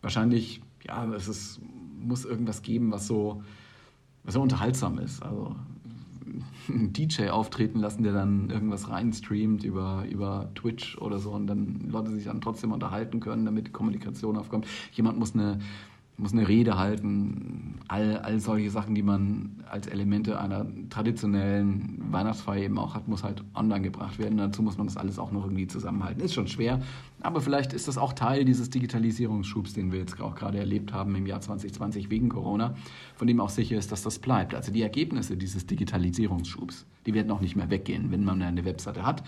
Wahrscheinlich, 0.00 0.60
ja, 0.86 1.12
es 1.12 1.26
ist, 1.26 1.60
muss 1.98 2.24
irgendwas 2.24 2.62
geben, 2.62 2.92
was 2.92 3.08
so, 3.08 3.42
was 4.22 4.34
so 4.34 4.40
unterhaltsam 4.40 5.00
ist. 5.00 5.24
Also 5.24 5.56
einen 6.68 6.92
DJ 6.92 7.28
auftreten 7.28 7.80
lassen, 7.80 8.02
der 8.02 8.12
dann 8.12 8.50
irgendwas 8.50 8.88
reinstreamt 8.88 9.64
über, 9.64 10.04
über 10.10 10.50
Twitch 10.54 10.98
oder 10.98 11.18
so 11.18 11.30
und 11.30 11.46
dann 11.46 11.88
Leute 11.90 12.10
sich 12.10 12.24
dann 12.24 12.40
trotzdem 12.40 12.72
unterhalten 12.72 13.20
können, 13.20 13.44
damit 13.44 13.72
Kommunikation 13.72 14.36
aufkommt. 14.36 14.66
Jemand 14.92 15.18
muss 15.18 15.34
eine, 15.34 15.60
muss 16.16 16.32
eine 16.32 16.46
Rede 16.46 16.76
halten, 16.76 17.76
all, 17.88 18.18
all 18.18 18.40
solche 18.40 18.70
Sachen, 18.70 18.94
die 18.94 19.02
man 19.02 19.64
als 19.68 19.86
Elemente 19.86 20.38
einer 20.38 20.66
traditionellen 20.90 21.98
Weihnachtsfeier 22.10 22.64
eben 22.64 22.78
auch 22.78 22.94
hat, 22.94 23.08
muss 23.08 23.24
halt 23.24 23.42
online 23.54 23.82
gebracht 23.82 24.18
werden. 24.18 24.36
Dazu 24.36 24.62
muss 24.62 24.76
man 24.76 24.86
das 24.86 24.96
alles 24.96 25.18
auch 25.18 25.32
noch 25.32 25.44
irgendwie 25.44 25.66
zusammenhalten. 25.66 26.22
Ist 26.22 26.34
schon 26.34 26.46
schwer, 26.46 26.82
aber 27.20 27.40
vielleicht 27.40 27.72
ist 27.72 27.88
das 27.88 27.96
auch 27.96 28.12
Teil 28.12 28.44
dieses 28.44 28.70
Digitalisierungsschubs, 28.70 29.72
den 29.72 29.92
wir 29.92 30.00
jetzt 30.00 30.20
auch 30.20 30.34
gerade 30.34 30.58
erlebt 30.58 30.92
haben 30.92 31.14
im 31.14 31.26
Jahr 31.26 31.40
2020 31.40 32.10
wegen 32.10 32.28
Corona, 32.28 32.74
von 33.16 33.26
dem 33.26 33.40
auch 33.40 33.50
sicher 33.50 33.76
ist, 33.78 33.90
dass 33.90 34.02
das 34.02 34.18
bleibt. 34.18 34.54
Also 34.54 34.72
die 34.72 34.82
Ergebnisse 34.82 35.36
dieses 35.36 35.66
Digitalisierungsschubs, 35.66 36.86
die 37.06 37.14
werden 37.14 37.30
auch 37.30 37.40
nicht 37.40 37.56
mehr 37.56 37.70
weggehen, 37.70 38.10
wenn 38.10 38.24
man 38.24 38.42
eine 38.42 38.64
Webseite 38.64 39.06
hat 39.06 39.22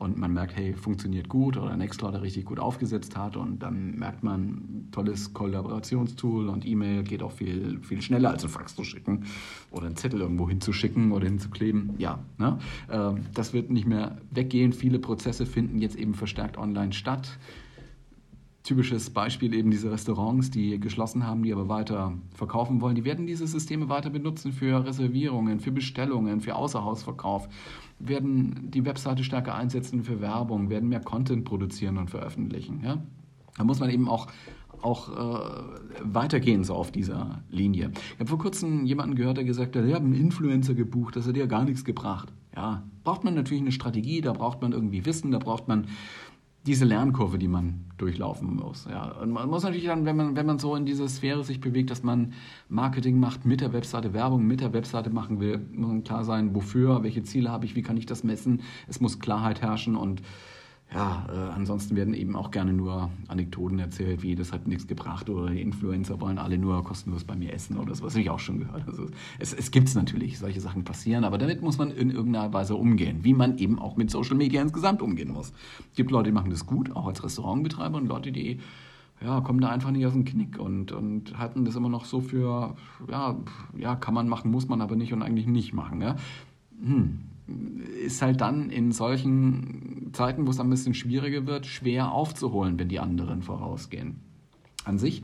und 0.00 0.16
man 0.16 0.32
merkt, 0.32 0.56
hey, 0.56 0.72
funktioniert 0.72 1.28
gut 1.28 1.58
oder 1.58 1.76
Nextcloud 1.76 2.22
richtig 2.22 2.46
gut 2.46 2.58
aufgesetzt 2.58 3.18
hat 3.18 3.36
und 3.36 3.62
dann 3.62 3.98
merkt 3.98 4.22
man, 4.22 4.88
tolles 4.92 5.34
Kollaborationstool 5.34 6.48
und 6.48 6.66
E-Mail 6.66 7.02
geht 7.02 7.22
auch 7.22 7.32
viel, 7.32 7.78
viel 7.82 8.00
schneller 8.00 8.30
als 8.30 8.42
ein 8.42 8.48
Fax 8.48 8.74
zu 8.74 8.82
schicken 8.82 9.26
oder 9.70 9.84
einen 9.84 9.96
Zettel 9.96 10.22
irgendwo 10.22 10.48
hinzuschicken 10.48 11.12
oder 11.12 11.26
hinzukleben. 11.26 11.90
Ja, 11.98 12.18
ne? 12.38 12.58
Äh, 12.88 13.20
das 13.34 13.52
wird 13.52 13.70
nicht 13.70 13.86
mehr 13.86 14.16
weggehen. 14.30 14.72
Viele 14.72 14.98
Prozesse 14.98 15.44
finden 15.44 15.78
jetzt 15.80 15.96
eben 15.96 16.14
verstärkt 16.14 16.56
online 16.56 16.94
statt 16.94 17.38
typisches 18.70 19.10
Beispiel 19.10 19.52
eben 19.52 19.72
diese 19.72 19.90
Restaurants, 19.90 20.48
die 20.52 20.78
geschlossen 20.78 21.26
haben, 21.26 21.42
die 21.42 21.52
aber 21.52 21.68
weiter 21.68 22.12
verkaufen 22.32 22.80
wollen. 22.80 22.94
Die 22.94 23.04
werden 23.04 23.26
diese 23.26 23.48
Systeme 23.48 23.88
weiter 23.88 24.10
benutzen 24.10 24.52
für 24.52 24.86
Reservierungen, 24.86 25.58
für 25.58 25.72
Bestellungen, 25.72 26.40
für 26.40 26.54
Außerhausverkauf, 26.54 27.48
werden 27.98 28.70
die 28.70 28.84
Webseite 28.84 29.24
stärker 29.24 29.56
einsetzen 29.56 30.04
für 30.04 30.20
Werbung, 30.20 30.70
werden 30.70 30.88
mehr 30.88 31.00
Content 31.00 31.44
produzieren 31.44 31.98
und 31.98 32.10
veröffentlichen. 32.10 32.80
Ja? 32.84 33.02
Da 33.56 33.64
muss 33.64 33.80
man 33.80 33.90
eben 33.90 34.08
auch 34.08 34.28
auch 34.82 35.10
äh, 35.10 35.62
weitergehen 36.02 36.64
so 36.64 36.74
auf 36.74 36.90
dieser 36.90 37.42
Linie. 37.50 37.90
Ich 38.14 38.20
habe 38.20 38.30
vor 38.30 38.38
kurzem 38.38 38.86
jemanden 38.86 39.14
gehört, 39.14 39.36
der 39.36 39.44
gesagt 39.44 39.76
hat, 39.76 39.84
ich 39.84 39.92
habe 39.92 40.06
einen 40.06 40.14
Influencer 40.14 40.72
gebucht, 40.72 41.16
das 41.16 41.26
hat 41.26 41.36
ja 41.36 41.44
gar 41.44 41.64
nichts 41.64 41.84
gebracht. 41.84 42.32
Ja, 42.56 42.82
braucht 43.04 43.22
man 43.22 43.34
natürlich 43.34 43.60
eine 43.60 43.72
Strategie, 43.72 44.22
da 44.22 44.32
braucht 44.32 44.62
man 44.62 44.72
irgendwie 44.72 45.04
Wissen, 45.04 45.32
da 45.32 45.38
braucht 45.38 45.68
man 45.68 45.86
diese 46.66 46.84
Lernkurve, 46.84 47.38
die 47.38 47.48
man 47.48 47.86
durchlaufen 47.96 48.56
muss. 48.56 48.86
Ja. 48.90 49.12
Und 49.12 49.30
man 49.30 49.48
muss 49.48 49.62
natürlich 49.62 49.86
dann, 49.86 50.04
wenn 50.04 50.16
man, 50.16 50.36
wenn 50.36 50.46
man 50.46 50.58
so 50.58 50.76
in 50.76 50.84
diese 50.84 51.08
Sphäre 51.08 51.42
sich 51.42 51.60
bewegt, 51.60 51.90
dass 51.90 52.02
man 52.02 52.34
Marketing 52.68 53.18
macht, 53.18 53.46
mit 53.46 53.60
der 53.60 53.72
Webseite 53.72 54.12
Werbung, 54.12 54.46
mit 54.46 54.60
der 54.60 54.72
Webseite 54.72 55.10
machen 55.10 55.40
will, 55.40 55.58
muss 55.72 56.04
klar 56.04 56.24
sein, 56.24 56.54
wofür, 56.54 57.02
welche 57.02 57.22
Ziele 57.22 57.50
habe 57.50 57.64
ich, 57.64 57.76
wie 57.76 57.82
kann 57.82 57.96
ich 57.96 58.06
das 58.06 58.24
messen. 58.24 58.62
Es 58.88 59.00
muss 59.00 59.20
Klarheit 59.20 59.62
herrschen 59.62 59.96
und 59.96 60.22
ja, 60.92 61.24
äh, 61.32 61.52
ansonsten 61.52 61.94
werden 61.94 62.14
eben 62.14 62.34
auch 62.34 62.50
gerne 62.50 62.72
nur 62.72 63.10
Anekdoten 63.28 63.78
erzählt, 63.78 64.22
wie 64.22 64.34
das 64.34 64.52
hat 64.52 64.66
nichts 64.66 64.88
gebracht 64.88 65.30
oder 65.30 65.50
die 65.50 65.60
Influencer 65.60 66.20
wollen 66.20 66.38
alle 66.38 66.58
nur 66.58 66.82
kostenlos 66.82 67.22
bei 67.22 67.36
mir 67.36 67.52
essen 67.52 67.76
oder 67.76 67.94
so, 67.94 68.04
was 68.04 68.14
habe 68.14 68.22
ich 68.22 68.30
auch 68.30 68.40
schon 68.40 68.58
gehört. 68.58 68.88
Also 68.88 69.06
es, 69.38 69.52
es 69.52 69.70
gibt 69.70 69.88
es 69.88 69.94
natürlich, 69.94 70.38
solche 70.40 70.60
Sachen 70.60 70.82
passieren, 70.82 71.22
aber 71.22 71.38
damit 71.38 71.62
muss 71.62 71.78
man 71.78 71.92
in 71.92 72.10
irgendeiner 72.10 72.52
Weise 72.52 72.74
umgehen, 72.74 73.22
wie 73.22 73.34
man 73.34 73.58
eben 73.58 73.78
auch 73.78 73.96
mit 73.96 74.10
Social 74.10 74.36
Media 74.36 74.60
insgesamt 74.60 75.00
umgehen 75.00 75.32
muss. 75.32 75.52
Es 75.90 75.96
gibt 75.96 76.10
Leute, 76.10 76.30
die 76.30 76.34
machen 76.34 76.50
das 76.50 76.66
gut, 76.66 76.94
auch 76.96 77.06
als 77.06 77.22
Restaurantbetreiber 77.22 77.96
und 77.96 78.06
Leute, 78.06 78.32
die 78.32 78.58
ja, 79.22 79.40
kommen 79.42 79.60
da 79.60 79.68
einfach 79.68 79.92
nicht 79.92 80.06
aus 80.06 80.14
dem 80.14 80.24
Knick 80.24 80.58
und, 80.58 80.90
und 80.90 81.38
halten 81.38 81.64
das 81.64 81.76
immer 81.76 81.90
noch 81.90 82.04
so 82.04 82.20
für, 82.20 82.74
ja, 83.08 83.36
ja, 83.76 83.94
kann 83.94 84.14
man 84.14 84.28
machen, 84.28 84.50
muss 84.50 84.66
man 84.66 84.80
aber 84.80 84.96
nicht 84.96 85.12
und 85.12 85.22
eigentlich 85.22 85.46
nicht 85.46 85.72
machen. 85.72 86.00
Ja? 86.00 86.16
Hm 86.82 87.20
ist 88.04 88.22
halt 88.22 88.40
dann 88.40 88.70
in 88.70 88.92
solchen 88.92 89.99
Zeiten, 90.12 90.46
wo 90.46 90.50
es 90.50 90.60
ein 90.60 90.70
bisschen 90.70 90.94
schwieriger 90.94 91.46
wird, 91.46 91.66
schwer 91.66 92.12
aufzuholen, 92.12 92.78
wenn 92.78 92.88
die 92.88 93.00
anderen 93.00 93.42
vorausgehen. 93.42 94.20
An 94.84 94.98
sich 94.98 95.22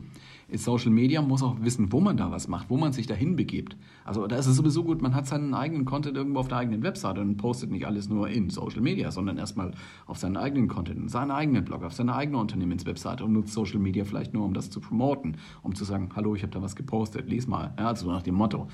ist 0.49 0.63
Social 0.63 0.91
Media, 0.91 1.21
muss 1.21 1.43
auch 1.43 1.57
wissen, 1.61 1.91
wo 1.91 1.99
man 1.99 2.15
da 2.15 2.31
was 2.31 2.47
macht, 2.47 2.69
wo 2.69 2.77
man 2.77 2.93
sich 2.93 3.05
dahin 3.05 3.35
begibt. 3.35 3.75
Also 4.05 4.27
da 4.27 4.37
ist 4.37 4.47
es 4.47 4.55
sowieso 4.55 4.83
gut, 4.83 5.01
man 5.01 5.13
hat 5.13 5.27
seinen 5.27 5.53
eigenen 5.53 5.83
Content 5.83 6.15
irgendwo 6.15 6.39
auf 6.39 6.47
der 6.47 6.59
eigenen 6.59 6.83
Webseite 6.83 7.19
und 7.21 7.35
postet 7.35 7.69
nicht 7.69 7.85
alles 7.85 8.07
nur 8.07 8.29
in 8.29 8.49
Social 8.49 8.81
Media, 8.81 9.11
sondern 9.11 9.37
erstmal 9.37 9.73
auf 10.05 10.17
seinen 10.17 10.37
eigenen 10.37 10.69
Content, 10.69 11.11
seinen 11.11 11.31
eigenen 11.31 11.65
Blog, 11.65 11.83
auf 11.83 11.93
seine 11.93 12.15
eigene 12.15 12.37
Unternehmenswebseite 12.37 13.25
und 13.25 13.33
nutzt 13.33 13.53
Social 13.53 13.79
Media 13.79 14.05
vielleicht 14.05 14.33
nur, 14.33 14.45
um 14.45 14.53
das 14.53 14.69
zu 14.69 14.79
promoten, 14.79 15.37
um 15.63 15.75
zu 15.75 15.83
sagen, 15.83 16.11
hallo, 16.15 16.35
ich 16.35 16.43
habe 16.43 16.53
da 16.53 16.61
was 16.61 16.75
gepostet, 16.75 17.27
lies 17.27 17.47
mal. 17.47 17.73
Ja, 17.77 17.87
also 17.87 18.09
nach 18.09 18.23
dem 18.23 18.35
Motto. 18.35 18.67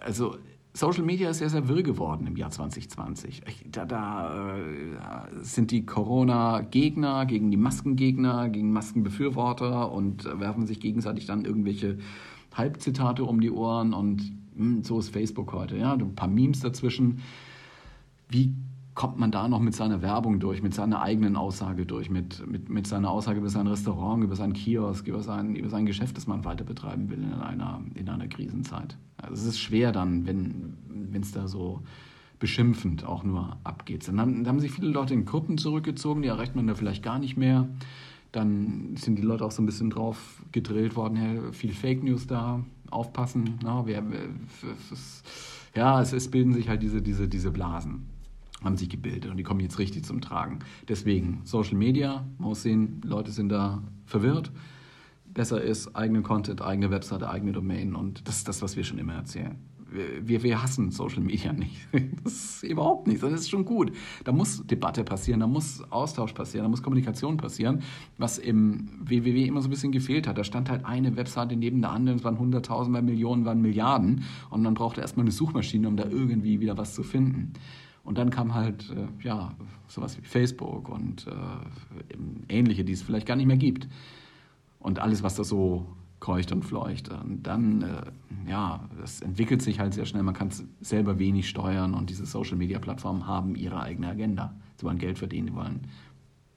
Also 0.00 0.38
Social 0.72 1.02
Media 1.02 1.30
ist 1.30 1.38
sehr, 1.38 1.50
sehr 1.50 1.68
wirr 1.68 1.82
geworden 1.82 2.26
im 2.26 2.36
Jahr 2.36 2.50
2020. 2.50 3.42
Da, 3.70 3.84
da 3.84 4.56
äh, 4.56 4.62
sind 5.42 5.72
die 5.72 5.84
Corona-Gegner 5.84 7.26
gegen 7.26 7.50
die 7.50 7.56
Maskengegner, 7.56 8.48
gegen 8.48 8.72
Maskenbefürworter 8.72 9.90
und 9.90 10.24
werfen 10.38 10.66
sich 10.66 10.78
gegenseitig 10.78 11.26
dann 11.26 11.44
irgendwelche 11.44 11.98
Halbzitate 12.54 13.24
um 13.24 13.40
die 13.40 13.50
Ohren 13.50 13.92
und 13.92 14.32
mh, 14.54 14.76
hm, 14.76 14.84
so 14.84 14.98
ist 15.00 15.10
Facebook 15.10 15.52
heute. 15.52 15.76
Ja? 15.76 15.94
Ein 15.94 16.14
paar 16.14 16.28
Memes 16.28 16.60
dazwischen. 16.60 17.20
Wie 18.28 18.54
kommt 19.00 19.18
man 19.18 19.30
da 19.30 19.48
noch 19.48 19.60
mit 19.60 19.74
seiner 19.74 20.02
Werbung 20.02 20.40
durch, 20.40 20.62
mit 20.62 20.74
seiner 20.74 21.00
eigenen 21.00 21.34
Aussage 21.34 21.86
durch, 21.86 22.10
mit, 22.10 22.46
mit, 22.46 22.68
mit 22.68 22.86
seiner 22.86 23.10
Aussage 23.10 23.38
über 23.38 23.48
sein 23.48 23.66
Restaurant, 23.66 24.22
über 24.22 24.36
sein 24.36 24.52
Kiosk, 24.52 25.06
über 25.06 25.22
sein, 25.22 25.56
über 25.56 25.70
sein 25.70 25.86
Geschäft, 25.86 26.18
das 26.18 26.26
man 26.26 26.44
weiter 26.44 26.64
betreiben 26.64 27.08
will 27.08 27.22
in 27.22 27.32
einer, 27.32 27.80
in 27.94 28.10
einer 28.10 28.28
Krisenzeit. 28.28 28.98
Also 29.16 29.36
es 29.36 29.46
ist 29.46 29.58
schwer 29.58 29.92
dann, 29.92 30.26
wenn 30.26 31.18
es 31.18 31.32
da 31.32 31.48
so 31.48 31.80
beschimpfend 32.40 33.06
auch 33.06 33.24
nur 33.24 33.56
abgeht. 33.64 34.06
Dann 34.06 34.20
haben, 34.20 34.46
haben 34.46 34.60
sich 34.60 34.70
viele 34.70 34.88
Leute 34.88 35.14
in 35.14 35.24
Gruppen 35.24 35.56
zurückgezogen, 35.56 36.20
die 36.20 36.28
erreicht 36.28 36.54
man 36.54 36.66
da 36.66 36.74
vielleicht 36.74 37.02
gar 37.02 37.18
nicht 37.18 37.38
mehr. 37.38 37.70
Dann 38.32 38.96
sind 38.98 39.16
die 39.16 39.22
Leute 39.22 39.46
auch 39.46 39.50
so 39.50 39.62
ein 39.62 39.66
bisschen 39.66 39.88
drauf 39.88 40.42
gedrillt 40.52 40.94
worden, 40.94 41.16
ja, 41.16 41.52
viel 41.52 41.72
Fake 41.72 42.04
News 42.04 42.26
da, 42.26 42.62
aufpassen. 42.90 43.58
Na, 43.62 43.86
wer, 43.86 44.02
ja, 45.74 46.02
es, 46.02 46.12
es 46.12 46.30
bilden 46.30 46.52
sich 46.52 46.68
halt 46.68 46.82
diese, 46.82 47.00
diese, 47.00 47.28
diese 47.28 47.50
Blasen 47.50 48.19
haben 48.64 48.76
sich 48.76 48.88
gebildet 48.88 49.30
und 49.30 49.36
die 49.36 49.42
kommen 49.42 49.60
jetzt 49.60 49.78
richtig 49.78 50.04
zum 50.04 50.20
Tragen. 50.20 50.60
Deswegen 50.88 51.40
Social 51.44 51.76
Media, 51.76 52.26
muss 52.38 52.62
sehen, 52.62 53.00
Leute 53.04 53.30
sind 53.30 53.48
da 53.48 53.82
verwirrt. 54.04 54.52
Besser 55.26 55.62
ist 55.62 55.94
eigene 55.94 56.22
Content, 56.22 56.60
eigene 56.60 56.90
Webseite, 56.90 57.30
eigene 57.30 57.52
Domain 57.52 57.94
und 57.94 58.26
das 58.26 58.38
ist 58.38 58.48
das, 58.48 58.62
was 58.62 58.76
wir 58.76 58.84
schon 58.84 58.98
immer 58.98 59.14
erzählen. 59.14 59.56
Wir, 60.22 60.44
wir 60.44 60.62
hassen 60.62 60.92
Social 60.92 61.20
Media 61.20 61.52
nicht. 61.52 61.76
Das 62.22 62.34
ist 62.34 62.62
überhaupt 62.62 63.08
nicht. 63.08 63.22
Das 63.22 63.32
ist 63.32 63.50
schon 63.50 63.64
gut. 63.64 63.92
Da 64.24 64.30
muss 64.30 64.64
Debatte 64.66 65.02
passieren, 65.04 65.40
da 65.40 65.46
muss 65.46 65.82
Austausch 65.90 66.32
passieren, 66.32 66.64
da 66.64 66.68
muss 66.68 66.82
Kommunikation 66.82 67.38
passieren, 67.38 67.82
was 68.18 68.38
im 68.38 68.88
WWW 69.00 69.46
immer 69.46 69.62
so 69.62 69.68
ein 69.68 69.70
bisschen 69.70 69.90
gefehlt 69.90 70.28
hat. 70.28 70.38
Da 70.38 70.44
stand 70.44 70.70
halt 70.70 70.84
eine 70.84 71.16
Webseite 71.16 71.56
neben 71.56 71.80
der 71.80 71.90
anderen, 71.90 72.18
es 72.18 72.24
waren 72.24 72.38
Hunderttausend, 72.38 72.94
bei 72.94 73.02
Millionen, 73.02 73.46
waren 73.46 73.62
Milliarden 73.62 74.24
und 74.50 74.62
man 74.62 74.74
brauchte 74.74 75.00
erstmal 75.00 75.24
eine 75.24 75.32
Suchmaschine, 75.32 75.88
um 75.88 75.96
da 75.96 76.04
irgendwie 76.04 76.60
wieder 76.60 76.76
was 76.76 76.94
zu 76.94 77.02
finden. 77.02 77.54
Und 78.04 78.18
dann 78.18 78.30
kam 78.30 78.54
halt, 78.54 78.90
äh, 78.90 79.06
ja, 79.24 79.54
sowas 79.88 80.16
wie 80.18 80.22
Facebook 80.22 80.88
und 80.88 81.26
äh, 81.26 82.54
ähnliche, 82.54 82.84
die 82.84 82.92
es 82.92 83.02
vielleicht 83.02 83.26
gar 83.26 83.36
nicht 83.36 83.46
mehr 83.46 83.56
gibt. 83.56 83.88
Und 84.78 84.98
alles, 84.98 85.22
was 85.22 85.34
da 85.34 85.44
so 85.44 85.86
keucht 86.20 86.52
und 86.52 86.64
fleucht. 86.64 87.08
Und 87.08 87.42
dann, 87.42 87.82
äh, 87.82 88.50
ja, 88.50 88.88
das 89.00 89.20
entwickelt 89.20 89.62
sich 89.62 89.80
halt 89.80 89.94
sehr 89.94 90.06
schnell. 90.06 90.22
Man 90.22 90.34
kann 90.34 90.48
es 90.48 90.64
selber 90.80 91.18
wenig 91.18 91.48
steuern 91.48 91.94
und 91.94 92.10
diese 92.10 92.26
Social-Media-Plattformen 92.26 93.26
haben 93.26 93.54
ihre 93.56 93.80
eigene 93.80 94.08
Agenda. 94.08 94.54
Sie 94.76 94.86
wollen 94.86 94.98
Geld 94.98 95.18
verdienen, 95.18 95.48
die 95.48 95.54
wollen 95.54 95.80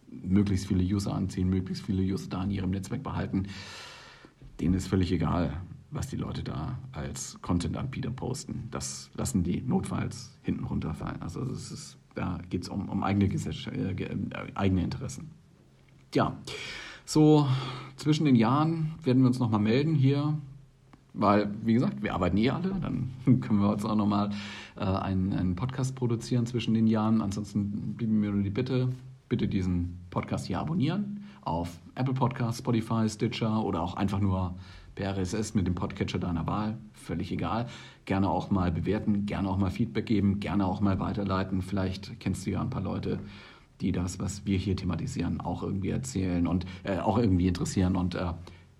möglichst 0.09 0.67
viele 0.67 0.83
User 0.83 1.13
anziehen, 1.13 1.49
möglichst 1.49 1.85
viele 1.85 2.03
User 2.03 2.29
da 2.29 2.43
in 2.43 2.51
ihrem 2.51 2.69
Netzwerk 2.69 3.03
behalten. 3.03 3.47
Denen 4.59 4.75
ist 4.75 4.87
völlig 4.87 5.11
egal, 5.11 5.61
was 5.93 6.07
die 6.07 6.15
Leute 6.15 6.43
da 6.43 6.77
als 6.91 7.37
Content-Anbieter 7.41 8.11
posten. 8.11 8.67
Das 8.71 9.09
lassen 9.15 9.43
die 9.43 9.61
notfalls 9.61 10.37
hinten 10.41 10.65
runterfallen. 10.65 11.21
Also 11.21 11.41
ist, 11.41 11.97
da 12.15 12.39
geht 12.49 12.63
es 12.63 12.69
um, 12.69 12.89
um 12.89 13.03
eigene, 13.03 13.25
äh, 13.25 13.91
äh, 13.91 14.17
eigene 14.55 14.83
Interessen. 14.83 15.31
Ja, 16.13 16.37
so 17.05 17.47
zwischen 17.95 18.25
den 18.25 18.35
Jahren 18.35 18.93
werden 19.03 19.23
wir 19.23 19.27
uns 19.27 19.39
nochmal 19.39 19.59
melden 19.59 19.95
hier, 19.95 20.37
weil, 21.13 21.53
wie 21.63 21.73
gesagt, 21.73 22.01
wir 22.01 22.13
arbeiten 22.13 22.37
eh 22.37 22.49
alle. 22.49 22.75
Dann 22.81 23.11
können 23.41 23.59
wir 23.59 23.69
uns 23.69 23.85
auch 23.85 23.95
nochmal 23.95 24.31
äh, 24.75 24.83
einen, 24.83 25.33
einen 25.33 25.55
Podcast 25.55 25.95
produzieren 25.95 26.45
zwischen 26.45 26.73
den 26.73 26.87
Jahren. 26.87 27.21
Ansonsten 27.21 27.93
blieben 27.95 28.19
mir 28.19 28.31
nur 28.31 28.43
die 28.43 28.49
Bitte, 28.49 28.89
bitte 29.29 29.47
diesen 29.47 29.99
Podcast 30.09 30.47
hier 30.47 30.59
abonnieren 30.59 31.19
auf 31.45 31.79
Apple 31.95 32.13
Podcasts, 32.13 32.59
Spotify, 32.59 33.07
Stitcher 33.09 33.63
oder 33.63 33.81
auch 33.81 33.95
einfach 33.95 34.19
nur 34.19 34.55
per 34.95 35.17
RSS 35.17 35.53
mit 35.53 35.67
dem 35.67 35.75
Podcatcher 35.75 36.19
deiner 36.19 36.45
Wahl, 36.47 36.77
völlig 36.93 37.31
egal. 37.31 37.67
Gerne 38.05 38.29
auch 38.29 38.51
mal 38.51 38.71
bewerten, 38.71 39.25
gerne 39.25 39.49
auch 39.49 39.57
mal 39.57 39.71
Feedback 39.71 40.05
geben, 40.05 40.39
gerne 40.39 40.65
auch 40.65 40.81
mal 40.81 40.99
weiterleiten. 40.99 41.61
Vielleicht 41.61 42.19
kennst 42.19 42.45
du 42.45 42.51
ja 42.51 42.61
ein 42.61 42.69
paar 42.69 42.81
Leute, 42.81 43.19
die 43.81 43.91
das, 43.91 44.19
was 44.19 44.45
wir 44.45 44.57
hier 44.57 44.75
thematisieren, 44.75 45.41
auch 45.41 45.63
irgendwie 45.63 45.89
erzählen 45.89 46.47
und 46.47 46.65
äh, 46.83 46.99
auch 46.99 47.17
irgendwie 47.17 47.47
interessieren. 47.47 47.95
Und 47.95 48.15
äh, 48.15 48.33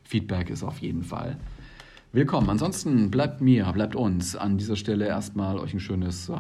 Feedback 0.04 0.50
ist 0.50 0.64
auf 0.64 0.80
jeden 0.80 1.04
Fall 1.04 1.38
willkommen. 2.12 2.50
Ansonsten 2.50 3.10
bleibt 3.10 3.42
mir, 3.42 3.66
bleibt 3.74 3.96
uns 3.96 4.36
an 4.36 4.58
dieser 4.58 4.76
Stelle 4.76 5.08
erstmal 5.08 5.58
euch 5.58 5.74
ein 5.74 5.80
schönes 5.80 6.30
äh, 6.30 6.36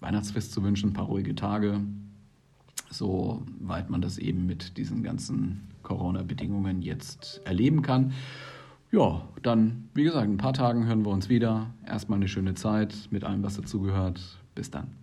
Weihnachtsfest 0.00 0.52
zu 0.52 0.62
wünschen, 0.62 0.90
ein 0.90 0.92
paar 0.92 1.06
ruhige 1.06 1.34
Tage, 1.34 1.80
soweit 2.90 3.88
man 3.88 4.02
das 4.02 4.18
eben 4.18 4.46
mit 4.46 4.76
diesen 4.76 5.02
ganzen 5.02 5.68
Corona-Bedingungen 5.82 6.82
jetzt 6.82 7.40
erleben 7.44 7.82
kann. 7.82 8.12
Ja, 8.92 9.22
dann, 9.42 9.88
wie 9.94 10.04
gesagt, 10.04 10.26
in 10.26 10.34
ein 10.34 10.38
paar 10.38 10.52
Tagen 10.52 10.86
hören 10.86 11.04
wir 11.04 11.10
uns 11.10 11.28
wieder. 11.28 11.66
Erstmal 11.86 12.18
eine 12.18 12.28
schöne 12.28 12.54
Zeit 12.54 12.94
mit 13.10 13.24
allem, 13.24 13.42
was 13.42 13.56
dazugehört. 13.56 14.20
Bis 14.54 14.70
dann. 14.70 14.96